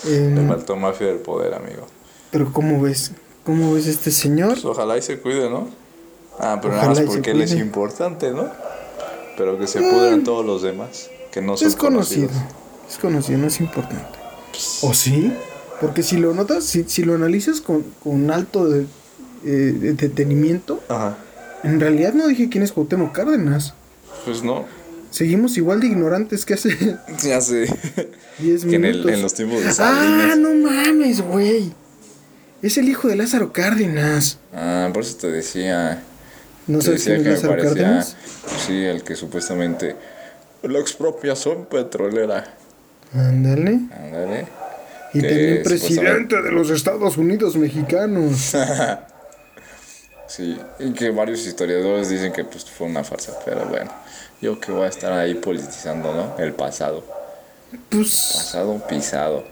Le 0.05 0.27
Em, 0.41 0.47
faltó 0.47 0.75
mafia 0.77 1.07
del 1.07 1.17
poder, 1.17 1.53
amigo. 1.53 1.85
pero 2.31 2.51
¿cómo 2.53 2.81
ves? 2.81 3.11
¿Cómo 3.45 3.73
ves 3.73 3.87
este 3.87 4.09
señor? 4.11 4.53
Pues 4.53 4.63
ojalá 4.65 4.97
y 4.97 5.01
se 5.01 5.19
cuide, 5.19 5.49
¿no? 5.49 5.67
Ah, 6.39 6.59
pero 6.61 6.73
Ojalá 6.75 6.89
nada 6.93 7.01
más 7.05 7.13
porque 7.15 7.31
él 7.31 7.41
es 7.41 7.53
importante, 7.53 8.31
¿no? 8.31 8.47
Pero 9.37 9.59
que 9.59 9.67
se 9.67 9.81
pudran 9.81 10.23
todos 10.23 10.45
los 10.45 10.61
demás, 10.61 11.09
que 11.31 11.41
no 11.41 11.57
son 11.57 11.67
Es 11.67 11.75
conocido. 11.75 12.27
conocidos. 12.27 12.53
Es 12.89 12.97
conocido, 12.97 13.37
no 13.39 13.47
es 13.47 13.59
importante. 13.59 14.17
¿O 14.81 14.93
sí? 14.93 15.33
Porque 15.81 16.03
si 16.03 16.17
lo 16.17 16.33
notas, 16.33 16.63
si, 16.63 16.83
si 16.85 17.03
lo 17.03 17.15
analizas 17.15 17.59
con, 17.61 17.83
con 18.03 18.29
alto 18.31 18.69
de, 18.69 18.85
eh, 19.43 19.47
de 19.47 19.93
detenimiento, 19.93 20.79
Ajá. 20.87 21.17
en 21.63 21.79
realidad 21.79 22.13
no 22.13 22.27
dije 22.27 22.47
quién 22.49 22.63
es 22.63 22.71
Cuauhtémoc 22.71 23.11
Cárdenas. 23.11 23.73
Pues 24.25 24.43
no. 24.43 24.65
Seguimos 25.09 25.57
igual 25.57 25.81
de 25.81 25.87
ignorantes 25.87 26.45
que 26.45 26.53
hace 26.53 26.69
Ya 27.23 27.41
sé. 27.41 27.65
10 28.39 28.65
que 28.65 28.75
en, 28.75 28.85
el- 28.85 28.91
minutos. 28.93 29.11
en 29.11 29.21
los 29.21 29.33
tiempos 29.33 29.63
de 29.63 29.71
ah, 29.83 30.35
no 30.37 30.53
mames, 30.53 31.21
güey. 31.21 31.73
Es 32.61 32.77
el 32.77 32.87
hijo 32.89 33.07
de 33.07 33.15
Lázaro 33.15 33.51
Cárdenas. 33.51 34.39
Ah, 34.53 34.89
por 34.93 35.03
eso 35.03 35.17
te 35.17 35.31
decía. 35.31 36.03
¿No 36.67 36.77
te 36.79 36.85
sabes 36.85 37.05
decía 37.05 37.15
quién 37.15 37.27
es 37.33 37.39
que 37.39 37.47
Lázaro 37.47 37.53
parecía. 37.63 37.83
Cárdenas? 37.83 38.15
Sí, 38.67 38.83
el 38.83 39.03
que 39.03 39.15
supuestamente. 39.15 39.95
La 40.63 40.79
expropiación 40.79 41.65
petrolera. 41.65 42.55
Ándale. 43.13 43.79
Ándale. 43.91 44.47
Y 45.13 45.19
también 45.21 45.63
presidente 45.63 46.41
de 46.41 46.51
los 46.51 46.69
Estados 46.69 47.17
Unidos 47.17 47.57
mexicanos. 47.57 48.53
Sí, 50.31 50.57
y 50.79 50.93
que 50.93 51.09
varios 51.11 51.45
historiadores 51.45 52.09
dicen 52.09 52.31
que 52.31 52.45
pues 52.45 52.63
fue 52.65 52.87
una 52.87 53.03
farsa, 53.03 53.33
pero 53.43 53.65
bueno, 53.65 53.91
yo 54.41 54.59
que 54.59 54.71
voy 54.71 54.85
a 54.85 54.87
estar 54.87 55.11
ahí 55.11 55.33
politizando, 55.35 56.13
¿no? 56.13 56.43
El 56.43 56.53
pasado, 56.53 57.03
Pues, 57.89 58.31
pasado 58.33 58.79
pisado, 58.87 59.43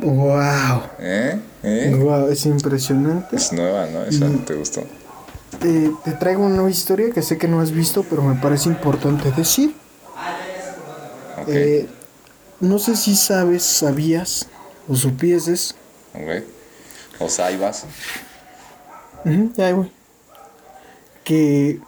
wow. 0.00 0.80
¿eh? 1.00 1.38
¿Eh? 1.64 1.94
Wow, 2.02 2.28
es 2.30 2.46
impresionante. 2.46 3.36
Es 3.36 3.52
nueva, 3.52 3.86
¿no? 3.86 4.04
Esa 4.04 4.26
Mm. 4.26 4.44
te 4.46 4.54
gustó. 4.54 4.82
Te, 5.60 5.90
te 6.04 6.12
traigo 6.12 6.44
una 6.44 6.56
nueva 6.56 6.70
historia 6.70 7.10
que 7.12 7.22
sé 7.22 7.36
que 7.38 7.48
no 7.48 7.60
has 7.60 7.72
visto, 7.72 8.02
pero 8.08 8.22
me 8.22 8.40
parece 8.40 8.68
importante 8.68 9.30
decir. 9.32 9.74
Ok, 11.42 11.48
Eh, 11.50 11.86
no 12.60 12.78
sé 12.78 12.96
si 12.96 13.14
sabes, 13.14 13.62
sabías 13.62 14.46
o 14.88 14.96
supieses. 14.96 15.74
ok. 16.14 16.42
O 17.20 17.28
saibas. 17.28 17.84
Ujú, 19.24 19.52
ya 19.56 19.74
voy. 19.74 19.90
Que. 21.26 21.80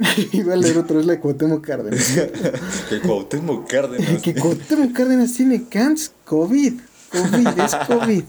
Iba 0.32 0.54
a 0.54 0.56
leer 0.56 0.78
otra 0.78 0.96
vez 0.96 1.06
la 1.06 1.12
de 1.14 1.20
Cuauhtémoc 1.20 1.64
Cárdenas. 1.64 2.18
que 2.88 3.00
Cuauhtémoc 3.00 3.68
Cárdenas. 3.70 4.22
que 4.22 4.34
Cuauhtémoc 4.34 4.92
Cárdenas 4.92 5.32
tiene 5.34 5.64
cáncer, 5.68 6.12
COVID. 6.24 6.80
COVID, 7.12 7.48
es 7.60 7.74
COVID. 7.86 8.24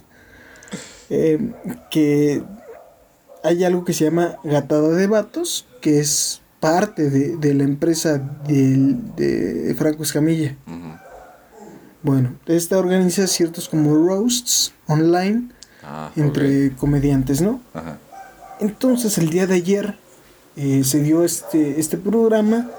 Eh, 1.10 1.52
que 1.90 2.44
hay 3.44 3.64
algo 3.64 3.84
que 3.84 3.94
se 3.94 4.06
llama 4.06 4.38
gatada 4.44 4.90
de 4.90 5.08
vatos, 5.08 5.66
que 5.82 6.00
es 6.00 6.42
parte 6.60 7.10
de, 7.10 7.38
de 7.38 7.54
la 7.56 7.64
empresa 7.64 8.18
del- 8.48 9.16
de 9.16 9.74
Franco 9.78 10.04
Escamilla. 10.04 10.56
Bueno, 12.04 12.36
esta 12.48 12.78
organiza 12.78 13.28
ciertos 13.28 13.68
como 13.70 13.96
roasts 13.96 14.74
online 14.88 15.50
Ah, 15.84 16.12
entre 16.16 16.76
comediantes, 16.76 17.42
¿no? 17.42 17.60
Ajá. 17.74 17.98
Entonces 18.60 19.18
el 19.18 19.30
día 19.32 19.48
de 19.48 19.56
ayer 19.56 19.98
eh, 20.56 20.84
se 20.84 21.02
dio 21.02 21.24
este, 21.24 21.80
este 21.80 21.98
programa 21.98 22.70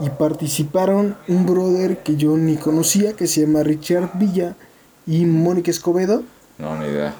y 0.00 0.08
participaron 0.10 1.16
un 1.28 1.46
brother 1.46 2.02
que 2.02 2.16
yo 2.16 2.36
ni 2.36 2.56
conocía, 2.56 3.14
que 3.14 3.26
se 3.26 3.42
llama 3.42 3.62
Richard 3.62 4.10
Villa 4.14 4.56
y 5.06 5.26
Mónica 5.26 5.70
Escobedo. 5.70 6.22
No, 6.58 6.76
ni 6.78 6.86
idea. 6.86 7.14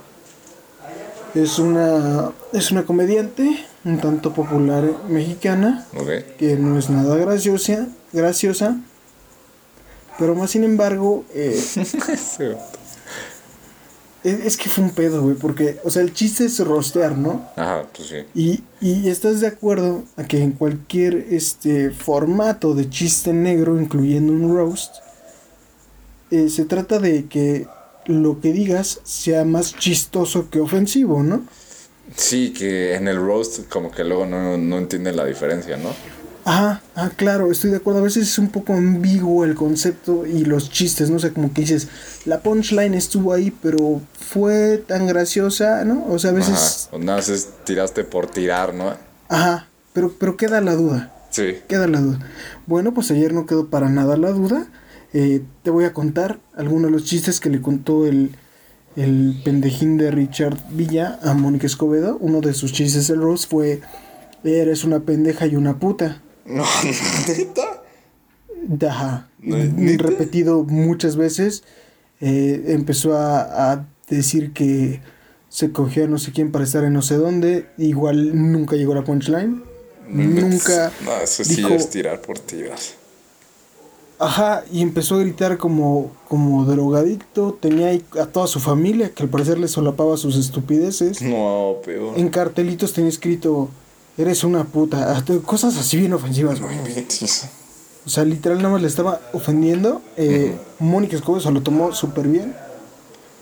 Es 1.34 1.58
una, 1.58 2.32
es 2.52 2.70
una 2.72 2.84
comediante 2.84 3.66
un 3.84 3.98
tanto 3.98 4.32
popular 4.34 4.84
mexicana, 5.08 5.86
Ok. 5.96 6.36
que 6.38 6.56
no 6.56 6.78
es 6.78 6.90
nada 6.90 7.16
graciosa, 7.16 7.88
graciosa 8.12 8.76
pero 10.20 10.34
más 10.34 10.50
sin 10.50 10.64
embargo, 10.64 11.24
eh. 11.34 11.58
es, 14.24 14.40
es 14.40 14.56
que 14.56 14.68
fue 14.68 14.84
un 14.84 14.90
pedo, 14.90 15.22
güey, 15.22 15.36
porque, 15.36 15.78
o 15.84 15.90
sea, 15.90 16.02
el 16.02 16.12
chiste 16.12 16.44
es 16.44 16.58
rostear, 16.60 17.16
¿no? 17.16 17.48
Ajá, 17.56 17.84
pues 17.94 18.08
sí. 18.08 18.16
Y, 18.34 18.62
y 18.80 19.08
estás 19.08 19.40
de 19.40 19.46
acuerdo 19.46 20.04
a 20.16 20.24
que 20.24 20.42
en 20.42 20.52
cualquier 20.52 21.26
este 21.30 21.90
formato 21.90 22.74
de 22.74 22.88
chiste 22.88 23.32
negro, 23.32 23.80
incluyendo 23.80 24.32
un 24.32 24.54
roast, 24.54 24.96
eh, 26.30 26.48
se 26.48 26.64
trata 26.64 26.98
de 26.98 27.26
que 27.26 27.66
lo 28.06 28.40
que 28.40 28.52
digas 28.52 29.00
sea 29.04 29.44
más 29.44 29.76
chistoso 29.76 30.50
que 30.50 30.60
ofensivo, 30.60 31.22
¿no? 31.22 31.42
Sí, 32.16 32.52
que 32.52 32.94
en 32.94 33.08
el 33.08 33.16
roast 33.16 33.68
como 33.68 33.90
que 33.90 34.04
luego 34.04 34.26
no, 34.26 34.58
no 34.58 34.78
entienden 34.78 35.16
la 35.16 35.24
diferencia, 35.24 35.76
¿no? 35.76 35.90
Ah, 36.44 36.80
ah, 36.94 37.10
claro, 37.16 37.50
estoy 37.52 37.70
de 37.70 37.76
acuerdo. 37.76 38.00
A 38.00 38.04
veces 38.04 38.28
es 38.28 38.38
un 38.38 38.48
poco 38.48 38.72
ambiguo 38.72 39.44
el 39.44 39.54
concepto 39.54 40.26
y 40.26 40.44
los 40.44 40.70
chistes, 40.70 41.10
no 41.10 41.18
sé, 41.18 41.32
como 41.32 41.52
que 41.52 41.62
dices, 41.62 41.88
la 42.24 42.40
punchline 42.40 42.94
estuvo 42.94 43.32
ahí, 43.32 43.50
pero 43.62 44.00
fue 44.18 44.78
tan 44.78 45.06
graciosa, 45.06 45.84
¿no? 45.84 46.06
O 46.08 46.18
sea, 46.18 46.30
a 46.30 46.34
veces, 46.34 46.88
Ajá. 46.88 46.96
O 46.96 46.98
nada, 46.98 47.18
más 47.18 47.28
es 47.28 47.50
tiraste 47.64 48.04
por 48.04 48.26
tirar, 48.30 48.74
¿no? 48.74 48.94
ajá, 49.28 49.68
pero, 49.92 50.14
pero 50.18 50.36
queda 50.36 50.60
la 50.60 50.74
duda. 50.74 51.12
Sí. 51.30 51.56
Queda 51.68 51.86
la 51.86 52.00
duda. 52.00 52.18
Bueno, 52.66 52.92
pues 52.94 53.10
ayer 53.10 53.32
no 53.32 53.46
quedó 53.46 53.68
para 53.68 53.88
nada 53.88 54.16
la 54.16 54.30
duda. 54.30 54.66
Eh, 55.12 55.42
te 55.62 55.70
voy 55.70 55.84
a 55.84 55.92
contar 55.92 56.38
algunos 56.56 56.90
de 56.90 56.96
los 56.96 57.04
chistes 57.04 57.38
que 57.40 57.50
le 57.50 57.60
contó 57.60 58.06
el, 58.06 58.34
el 58.96 59.40
pendejín 59.44 59.96
de 59.96 60.10
Richard 60.10 60.56
Villa 60.70 61.18
a 61.22 61.34
Mónica 61.34 61.66
Escobedo. 61.66 62.16
Uno 62.20 62.40
de 62.40 62.54
sus 62.54 62.72
chistes 62.72 63.06
del 63.08 63.20
Rose 63.20 63.46
fue: 63.48 63.80
Eres 64.42 64.84
una 64.84 65.00
pendeja 65.00 65.46
y 65.46 65.54
una 65.56 65.78
puta. 65.78 66.20
No, 66.50 66.64
neta. 67.28 67.82
Ajá. 68.88 69.28
Repetido 69.42 70.64
muchas 70.64 71.16
veces. 71.16 71.62
Eh, 72.20 72.64
empezó 72.68 73.16
a, 73.16 73.72
a 73.72 73.86
decir 74.08 74.52
que 74.52 75.00
se 75.48 75.72
cogió 75.72 76.04
a 76.04 76.06
no 76.06 76.18
sé 76.18 76.32
quién 76.32 76.52
para 76.52 76.64
estar 76.64 76.84
en 76.84 76.92
no 76.92 77.02
sé 77.02 77.14
dónde. 77.16 77.66
Igual 77.78 78.52
nunca 78.52 78.76
llegó 78.76 78.92
a 78.92 78.96
la 78.96 79.04
punchline. 79.04 79.62
Nunca. 80.08 80.92
No, 81.04 81.16
eso 81.22 81.44
sí 81.44 81.56
dijo- 81.56 81.70
es 81.74 81.88
tirar 81.90 82.20
por 82.20 82.38
tirar. 82.38 82.78
Ajá, 84.18 84.64
y 84.70 84.82
empezó 84.82 85.14
a 85.14 85.20
gritar 85.20 85.56
como, 85.56 86.12
como 86.28 86.66
drogadicto. 86.66 87.56
Tenía 87.58 87.88
ahí 87.88 88.04
a 88.20 88.26
toda 88.26 88.46
su 88.46 88.60
familia, 88.60 89.10
que 89.14 89.22
al 89.22 89.30
parecer 89.30 89.58
le 89.58 89.66
solapaba 89.66 90.18
sus 90.18 90.36
estupideces. 90.36 91.22
No, 91.22 91.76
peor. 91.82 92.18
En 92.18 92.28
cartelitos 92.28 92.92
tenía 92.92 93.08
escrito, 93.08 93.70
eres 94.18 94.44
una 94.44 94.64
puta. 94.64 95.22
Cosas 95.44 95.76
así 95.76 95.96
bien 95.96 96.12
ofensivas, 96.12 96.60
güey. 96.60 96.76
O 98.06 98.08
sea, 98.10 98.24
literal 98.24 98.58
nada 98.58 98.70
más 98.70 98.82
le 98.82 98.88
estaba 98.88 99.20
ofendiendo. 99.32 100.00
Eh, 100.16 100.56
Mónica 100.78 101.16
Escobar 101.16 101.42
se 101.42 101.50
lo 101.50 101.62
tomó 101.62 101.92
súper 101.94 102.26
bien. 102.28 102.54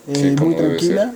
Eh, 0.08 0.34
Sí, 0.36 0.44
muy 0.44 0.56
tranquila, 0.56 1.12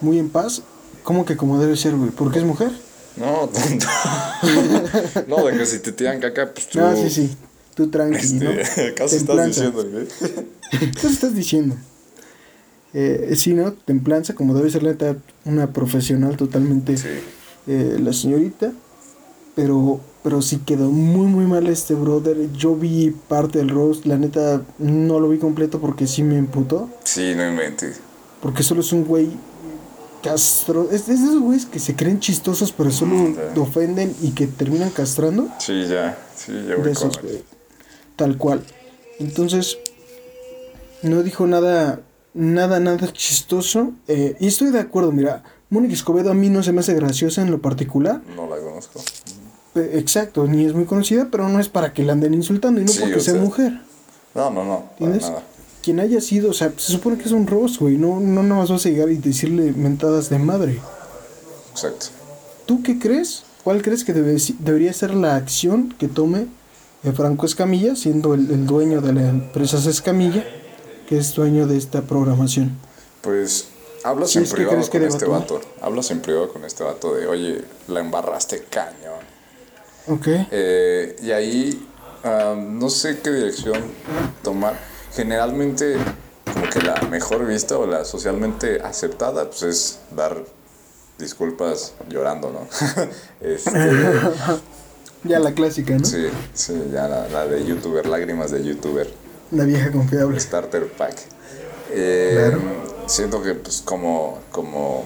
muy 0.00 0.18
en 0.18 0.28
paz. 0.30 0.62
¿Cómo 1.02 1.24
que 1.24 1.36
como 1.36 1.58
debe 1.60 1.76
ser, 1.76 1.94
güey? 1.96 2.10
¿Porque 2.10 2.38
es 2.38 2.44
mujer? 2.44 2.70
No, 3.16 3.48
tonto. 3.48 3.86
no, 5.28 5.44
de 5.46 5.56
que 5.58 5.66
si 5.66 5.78
te 5.78 5.92
tiran 5.92 6.20
caca, 6.20 6.52
pues 6.52 6.68
tú. 6.68 6.80
Ah, 6.80 6.94
sí, 6.96 7.10
sí. 7.10 7.34
Tú 7.74 7.88
tranqui, 7.90 8.34
¿no? 8.34 8.50
Este, 8.52 8.88
acaso 8.88 9.16
estás 9.16 9.36
Templanza. 9.36 9.64
diciendo, 9.70 9.90
güey. 9.90 10.90
¿Qué 11.00 11.06
estás 11.06 11.34
diciendo? 11.34 11.76
Eh, 12.92 13.34
sí, 13.36 13.54
¿no? 13.54 13.72
Templanza, 13.72 14.34
como 14.34 14.54
debe 14.54 14.70
ser 14.70 14.82
la 14.82 14.90
neta, 14.90 15.16
una 15.44 15.72
profesional 15.72 16.36
totalmente. 16.36 16.96
Sí. 16.96 17.08
eh, 17.66 17.98
la 18.00 18.12
señorita. 18.12 18.72
Pero, 19.54 20.00
pero 20.22 20.42
sí 20.42 20.58
quedó 20.64 20.90
muy, 20.90 21.26
muy 21.26 21.44
mal 21.46 21.66
este 21.66 21.94
brother. 21.94 22.50
Yo 22.52 22.74
vi 22.74 23.10
parte 23.28 23.58
del 23.58 23.68
roast, 23.70 24.04
la 24.06 24.16
neta 24.18 24.62
no 24.78 25.20
lo 25.20 25.28
vi 25.28 25.38
completo 25.38 25.80
porque 25.80 26.06
sí 26.06 26.22
me 26.22 26.36
imputó. 26.36 26.88
Sí, 27.04 27.34
no 27.36 27.48
inventes. 27.48 28.00
Porque 28.42 28.62
solo 28.62 28.80
es 28.80 28.92
un 28.92 29.04
güey 29.04 29.30
castro. 30.22 30.88
Es, 30.90 31.02
es 31.02 31.20
de 31.20 31.26
esos 31.26 31.40
güeyes 31.40 31.66
que 31.66 31.78
se 31.78 31.94
creen 31.94 32.20
chistosos, 32.20 32.72
pero 32.72 32.90
solo 32.90 33.14
Mm, 33.14 33.36
ya. 33.54 33.60
ofenden 33.62 34.14
y 34.22 34.30
que 34.32 34.46
terminan 34.46 34.90
castrando. 34.90 35.48
Sí, 35.58 35.86
ya. 35.88 36.18
Sí, 36.36 36.52
ya 36.52 36.74
De 36.74 36.76
voy 36.76 36.90
esos, 36.90 37.16
con. 37.18 37.28
Tal 38.16 38.36
cual. 38.38 38.64
Entonces, 39.18 39.78
no 41.02 41.22
dijo 41.22 41.46
nada, 41.46 42.00
nada, 42.32 42.80
nada 42.80 43.12
chistoso. 43.12 43.92
Eh, 44.08 44.36
y 44.40 44.46
estoy 44.48 44.70
de 44.70 44.80
acuerdo, 44.80 45.12
mira, 45.12 45.42
Mónica 45.70 45.94
Escobedo 45.94 46.30
a 46.30 46.34
mí 46.34 46.48
no 46.50 46.62
se 46.62 46.72
me 46.72 46.80
hace 46.80 46.94
graciosa 46.94 47.42
en 47.42 47.50
lo 47.50 47.60
particular. 47.60 48.22
No 48.36 48.48
la 48.48 48.56
conozco. 48.60 49.00
Eh, 49.74 49.92
exacto, 49.98 50.46
ni 50.46 50.64
es 50.64 50.72
muy 50.74 50.84
conocida, 50.84 51.28
pero 51.30 51.48
no 51.48 51.58
es 51.60 51.68
para 51.68 51.92
que 51.92 52.02
la 52.04 52.12
anden 52.12 52.34
insultando 52.34 52.80
y 52.80 52.84
no 52.84 52.92
Sí, 52.92 53.00
porque 53.00 53.20
sea 53.20 53.34
sea, 53.34 53.42
mujer. 53.42 53.80
No, 54.34 54.50
no, 54.50 54.64
no. 54.64 54.84
¿Entiendes? 54.92 55.22
nada. 55.22 55.42
Quien 55.82 56.00
haya 56.00 56.20
sido, 56.20 56.50
o 56.50 56.54
sea, 56.54 56.72
se 56.76 56.92
supone 56.92 57.18
que 57.18 57.24
es 57.24 57.32
un 57.32 57.46
roast, 57.46 57.78
güey. 57.78 57.96
No, 57.96 58.18
no 58.20 58.42
nada 58.42 58.60
más 58.62 58.70
vas 58.70 58.86
a 58.86 58.88
llegar 58.88 59.10
y 59.10 59.16
decirle 59.16 59.72
mentadas 59.72 60.30
de 60.30 60.38
madre. 60.38 60.80
Exacto. 61.72 62.06
¿Tú 62.66 62.82
qué 62.82 62.98
crees? 62.98 63.42
¿Cuál 63.64 63.82
crees 63.82 64.04
que 64.04 64.14
debe- 64.14 64.38
debería 64.60 64.92
ser 64.92 65.14
la 65.14 65.36
acción 65.36 65.94
que 65.98 66.08
tome 66.08 66.46
eh, 67.02 67.12
Franco 67.12 67.44
Escamilla, 67.46 67.96
siendo 67.96 68.34
el, 68.34 68.50
el 68.50 68.66
dueño 68.66 69.00
de 69.00 69.12
la 69.12 69.28
empresa 69.28 69.78
Escamilla, 69.90 70.44
que 71.08 71.18
es 71.18 71.34
dueño 71.34 71.66
de 71.66 71.76
esta 71.76 72.02
programación? 72.02 72.76
Pues 73.20 73.66
hablas 74.04 74.30
Sí, 74.30 74.38
en 74.38 74.46
privado 74.46 74.80
que 74.90 74.98
con 75.00 75.08
este 75.08 75.24
vato. 75.26 75.60
Hablas 75.82 76.10
en 76.10 76.20
privado 76.20 76.50
con 76.52 76.64
este 76.64 76.84
vato 76.84 77.14
de, 77.14 77.26
oye, 77.26 77.62
la 77.88 78.00
embarraste 78.00 78.64
cañón. 78.70 79.33
Ok. 80.06 80.26
Eh, 80.50 81.16
y 81.22 81.30
ahí 81.30 81.86
ah, 82.24 82.54
no 82.58 82.90
sé 82.90 83.18
qué 83.20 83.30
dirección 83.30 83.80
tomar. 84.42 84.74
Generalmente, 85.14 85.96
como 86.52 86.68
que 86.68 86.80
la 86.80 87.00
mejor 87.10 87.46
vista 87.46 87.78
o 87.78 87.86
la 87.86 88.04
socialmente 88.04 88.80
aceptada, 88.82 89.44
pues 89.48 89.62
es 89.62 89.98
dar 90.14 90.44
disculpas 91.18 91.94
llorando, 92.08 92.50
¿no? 92.50 92.68
Este, 93.40 93.70
Ya 95.24 95.38
la 95.38 95.52
clásica, 95.54 95.96
¿no? 95.96 96.04
sí, 96.04 96.26
sí, 96.52 96.74
ya 96.92 97.08
la, 97.08 97.26
la 97.28 97.46
de 97.46 97.64
youtuber, 97.64 98.04
lágrimas 98.06 98.50
de 98.50 98.62
youtuber. 98.62 99.10
La 99.52 99.64
vieja 99.64 99.90
confiable. 99.90 100.38
Starter 100.38 100.86
Pack. 100.88 101.14
Eh, 101.92 102.34
Claro. 102.36 102.60
Siento 103.06 103.42
que, 103.42 103.54
pues, 103.54 103.80
como, 103.82 104.40
como 104.50 105.04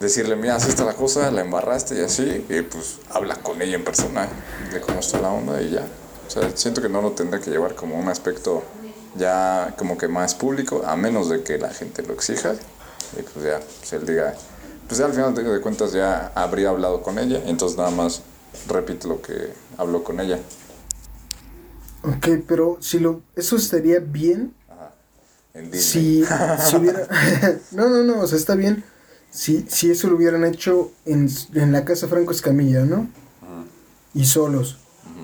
decirle, 0.00 0.34
mira, 0.34 0.56
así 0.56 0.70
está 0.70 0.84
la 0.84 0.94
cosa, 0.94 1.30
la 1.30 1.42
embarraste 1.42 1.94
y 1.94 2.02
así, 2.02 2.44
y 2.48 2.62
pues 2.62 2.98
habla 3.10 3.36
con 3.36 3.60
ella 3.60 3.76
en 3.76 3.84
persona 3.84 4.28
de 4.72 4.80
cómo 4.80 5.00
está 5.00 5.20
la 5.20 5.30
onda 5.30 5.60
y 5.60 5.70
ya. 5.70 5.86
O 6.26 6.30
sea, 6.30 6.50
siento 6.56 6.80
que 6.80 6.88
no 6.88 7.02
lo 7.02 7.12
tendrá 7.12 7.40
que 7.40 7.50
llevar 7.50 7.74
como 7.74 7.98
un 7.98 8.08
aspecto 8.08 8.62
ya 9.16 9.74
como 9.76 9.98
que 9.98 10.08
más 10.08 10.34
público, 10.34 10.82
a 10.86 10.96
menos 10.96 11.28
de 11.28 11.42
que 11.42 11.58
la 11.58 11.70
gente 11.70 12.02
lo 12.02 12.14
exija. 12.14 12.54
Y 13.18 13.22
pues 13.22 13.44
ya, 13.44 13.60
pues 13.60 13.92
él 13.92 14.06
diga, 14.06 14.34
pues 14.88 14.98
ya 14.98 15.06
al 15.06 15.12
final 15.12 15.34
de 15.34 15.60
cuentas 15.60 15.92
ya 15.92 16.32
habría 16.34 16.70
hablado 16.70 17.02
con 17.02 17.18
ella, 17.18 17.42
entonces 17.46 17.76
nada 17.76 17.90
más 17.90 18.22
repite 18.68 19.06
lo 19.06 19.20
que 19.20 19.52
habló 19.76 20.02
con 20.02 20.20
ella. 20.20 20.38
Ok, 22.02 22.42
pero 22.46 22.78
si 22.80 22.98
lo, 23.00 23.20
eso 23.36 23.56
estaría 23.56 23.98
bien 23.98 24.54
En 25.52 25.70
Disney. 25.70 26.24
si, 26.24 26.70
si 26.70 26.76
hubiera... 26.76 27.06
no, 27.72 27.88
no, 27.90 28.04
no, 28.04 28.20
o 28.20 28.26
sea, 28.26 28.38
está 28.38 28.54
bien 28.54 28.84
si, 29.30 29.64
si 29.68 29.90
eso 29.90 30.08
lo 30.08 30.16
hubieran 30.16 30.44
hecho 30.44 30.90
en, 31.06 31.28
en 31.54 31.72
la 31.72 31.84
casa 31.84 32.08
Franco 32.08 32.32
Escamilla, 32.32 32.84
¿no? 32.84 33.08
Y 34.14 34.24
solos. 34.24 34.78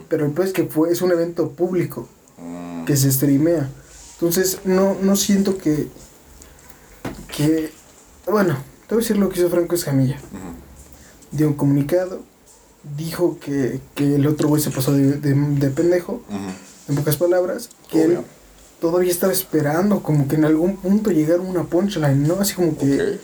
Pero 0.09 0.27
el 0.27 0.33
pues 0.33 0.53
que 0.53 0.65
fue, 0.65 0.93
es 0.93 1.03
un 1.03 1.13
evento 1.13 1.51
público 1.51 2.09
Mm, 2.39 2.85
que 2.85 2.97
se 2.99 3.11
streamea. 3.11 3.71
Entonces, 4.15 4.59
no, 4.65 4.95
no 5.01 5.17
siento 5.17 5.57
que... 5.57 5.89
que 7.35 7.71
bueno, 8.31 8.59
te 8.87 8.95
voy 8.95 9.03
a 9.03 9.05
decir 9.05 9.17
lo 9.17 9.29
que 9.29 9.41
hizo 9.41 9.49
Franco 9.51 9.75
Escamilla. 9.75 10.19
Dio 11.33 11.49
un 11.49 11.55
comunicado, 11.55 12.23
dijo 12.97 13.39
que, 13.41 13.81
que 13.95 14.17
el 14.17 14.27
otro 14.27 14.49
güey 14.49 14.63
se 14.63 14.71
pasó 14.71 14.93
de, 14.93 15.13
de, 15.15 15.35
de 15.35 15.71
pendejo, 15.71 16.23
en 16.89 16.95
pocas 16.95 17.17
palabras, 17.17 17.71
que 17.91 18.05
Obvio. 18.05 18.19
él 18.21 18.25
todavía 18.81 19.11
estaba 19.11 19.33
esperando 19.33 20.03
como 20.03 20.29
que 20.29 20.37
en 20.37 20.45
algún 20.45 20.77
punto 20.77 21.11
llegara 21.11 21.41
una 21.41 21.65
punchline, 21.65 22.27
¿no? 22.27 22.35
Así 22.41 22.55
como 22.55 22.77
que. 22.77 23.19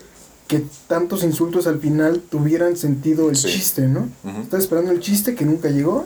Que 0.52 0.66
tantos 0.86 1.24
insultos 1.24 1.66
al 1.66 1.80
final 1.80 2.20
tuvieran 2.28 2.76
sentido 2.76 3.30
el 3.30 3.36
Sí. 3.36 3.48
chiste, 3.48 3.88
¿no? 3.88 4.08
Estaba 4.42 4.62
esperando 4.62 4.90
el 4.92 5.00
chiste 5.00 5.34
que 5.34 5.46
nunca 5.46 5.70
llegó, 5.70 6.04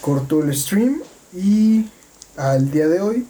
cortó 0.00 0.40
el 0.40 0.56
stream 0.56 1.00
y 1.34 1.86
al 2.36 2.70
día 2.70 2.86
de 2.86 3.00
hoy 3.00 3.26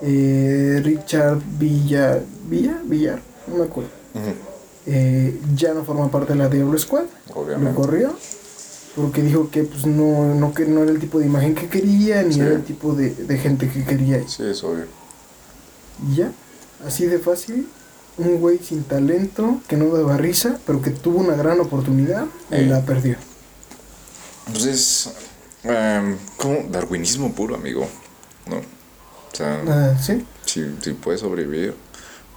eh, 0.00 0.80
Richard 0.84 1.40
Villa, 1.58 2.20
Villa, 2.48 2.80
Villar, 2.84 3.20
no 3.48 3.56
me 3.56 3.64
acuerdo, 3.64 3.90
eh, 4.86 5.40
ya 5.56 5.74
no 5.74 5.84
forma 5.84 6.08
parte 6.12 6.32
de 6.34 6.38
la 6.38 6.48
Diablo 6.48 6.78
Squad, 6.78 7.04
Obviamente. 7.34 7.70
lo 7.72 7.74
corrió 7.76 8.14
porque 8.94 9.20
dijo 9.22 9.48
que 9.50 9.64
pues 9.64 9.84
no, 9.86 10.32
no, 10.36 10.54
que 10.54 10.64
no 10.66 10.82
era 10.84 10.92
el 10.92 11.00
tipo 11.00 11.18
de 11.18 11.26
imagen 11.26 11.56
que 11.56 11.68
quería 11.68 12.22
ni 12.22 12.34
Sí. 12.34 12.40
era 12.40 12.54
el 12.54 12.62
tipo 12.62 12.94
de, 12.94 13.10
de 13.14 13.36
gente 13.38 13.68
que 13.68 13.84
quería 13.84 14.22
Sí, 14.28 14.44
es 14.44 14.62
obvio. 14.62 14.84
y 16.08 16.14
ya, 16.16 16.30
así 16.86 17.06
de 17.06 17.18
fácil. 17.18 17.66
Un 18.18 18.40
güey 18.40 18.58
sin 18.58 18.84
talento, 18.84 19.60
que 19.68 19.76
no 19.76 19.86
daba 19.96 20.16
risa, 20.16 20.58
pero 20.66 20.82
que 20.82 20.90
tuvo 20.90 21.18
una 21.20 21.34
gran 21.34 21.58
oportunidad 21.60 22.26
y 22.50 22.54
Eh. 22.56 22.66
la 22.66 22.82
perdió. 22.82 23.16
Pues 24.46 24.64
es 24.66 25.12
em, 25.64 26.16
como 26.36 26.62
darwinismo 26.70 27.32
puro, 27.32 27.54
amigo. 27.54 27.88
¿No? 28.46 28.56
O 28.56 29.34
sea, 29.36 29.62
Ah, 29.66 29.96
¿Sí? 30.00 30.24
si, 30.44 30.76
si 30.82 30.92
puedes 30.92 31.20
sobrevivir, 31.20 31.74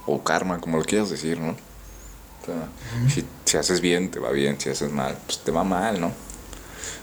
o 0.06 0.22
karma, 0.22 0.60
como 0.60 0.78
lo 0.78 0.84
quieras 0.84 1.10
decir, 1.10 1.38
¿no? 1.40 1.50
O 1.50 2.46
sea, 2.46 2.68
si, 3.12 3.24
si 3.44 3.56
haces 3.56 3.80
bien, 3.80 4.10
te 4.10 4.20
va 4.20 4.30
bien, 4.30 4.58
si 4.60 4.70
haces 4.70 4.90
mal, 4.92 5.18
pues 5.26 5.40
te 5.40 5.50
va 5.50 5.64
mal, 5.64 6.00
¿no? 6.00 6.12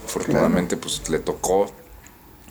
Afortunadamente, 0.05 0.77
pues 0.77 1.07
le 1.09 1.19
tocó 1.19 1.69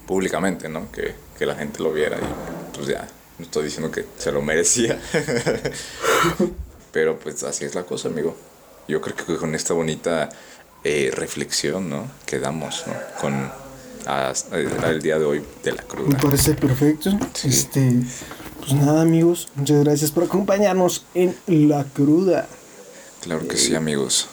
públicamente, 0.07 0.69
¿no? 0.69 0.93
Que, 0.93 1.15
que 1.39 1.47
la 1.47 1.55
gente 1.55 1.83
lo 1.83 1.93
viera 1.93 2.19
y 2.19 2.75
pues 2.77 2.87
ya, 2.89 3.09
no 3.39 3.45
estoy 3.45 3.65
diciendo 3.65 3.91
que 3.91 4.05
se 4.19 4.31
lo 4.33 4.43
merecía. 4.43 5.01
Pero 6.93 7.19
pues 7.19 7.43
así 7.43 7.65
es 7.65 7.75
la 7.75 7.85
cosa, 7.85 8.09
amigo. 8.09 8.37
Yo 8.89 9.01
creo 9.01 9.17
que 9.17 9.37
con 9.37 9.55
esta 9.55 9.75
bonita 9.75 10.29
eh, 10.85 11.11
reflexión, 11.15 11.89
¿no? 11.89 12.11
Que 12.27 12.39
damos, 12.39 12.85
¿no? 12.87 12.95
Con 13.21 13.51
hasta 14.07 14.59
el 14.59 15.01
día 15.01 15.19
de 15.19 15.25
hoy 15.25 15.43
de 15.63 15.73
la 15.73 15.83
Me 15.83 15.89
cruda. 15.89 16.19
parece 16.19 16.55
perfecto. 16.55 17.11
Sí. 17.35 17.49
Este, 17.49 17.93
pues 18.61 18.73
nada, 18.75 19.03
amigos. 19.03 19.49
Muchas 19.55 19.85
gracias 19.85 20.11
por 20.11 20.25
acompañarnos 20.25 21.05
en 21.15 21.37
La 21.47 21.85
Cruda. 21.85 22.47
Claro 23.21 23.47
que 23.47 23.57
sí, 23.57 23.75
amigos. 23.77 24.27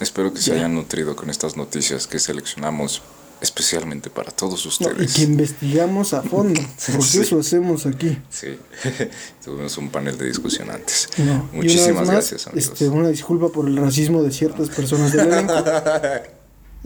Espero 0.00 0.34
que 0.34 0.40
se 0.40 0.50
Ya. 0.50 0.56
hayan 0.56 0.74
nutrido 0.74 1.14
con 1.14 1.30
estas 1.30 1.56
noticias 1.56 2.08
que 2.08 2.18
seleccionamos 2.18 3.02
especialmente 3.44 4.10
para 4.10 4.32
todos 4.32 4.64
No, 4.80 4.88
y 4.88 4.92
ustedes. 4.92 5.14
que 5.14 5.22
investigamos 5.22 6.12
a 6.14 6.22
fondo. 6.22 6.60
Porque 6.86 7.02
Sí. 7.04 7.20
eso 7.20 7.38
hacemos 7.38 7.86
aquí. 7.86 8.18
Sí, 8.30 8.58
tuvimos 9.44 9.78
un 9.78 9.90
panel 9.90 10.18
de 10.18 10.26
discusión 10.26 10.68
antes. 10.70 11.08
No, 11.18 11.48
Muchísimas 11.52 12.06
más, 12.06 12.10
gracias, 12.10 12.46
amigos. 12.48 12.70
Este, 12.72 12.88
una 12.88 13.08
disculpa 13.08 13.48
por 13.50 13.68
el 13.68 13.76
racismo 13.76 14.22
de 14.22 14.32
ciertas 14.32 14.68
personas 14.70 15.12
del 15.12 15.28
elenco. 15.32 15.54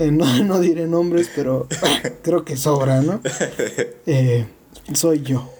Eh, 0.00 0.12
no, 0.12 0.44
no 0.44 0.60
diré 0.60 0.86
nombres, 0.86 1.28
pero 1.34 1.66
creo 2.22 2.44
que 2.44 2.56
sobra, 2.56 3.00
¿no? 3.02 3.20
Eh, 4.06 4.46
soy 4.94 5.22
yo. 5.22 5.52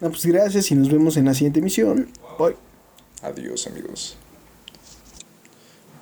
No, 0.00 0.10
pues 0.10 0.26
gracias 0.26 0.72
y 0.72 0.74
nos 0.74 0.90
vemos 0.90 1.16
en 1.16 1.26
la 1.26 1.34
siguiente 1.34 1.60
emisión. 1.60 2.08
Bye. 2.40 2.56
Adiós, 3.22 3.68
amigos. 3.68 4.16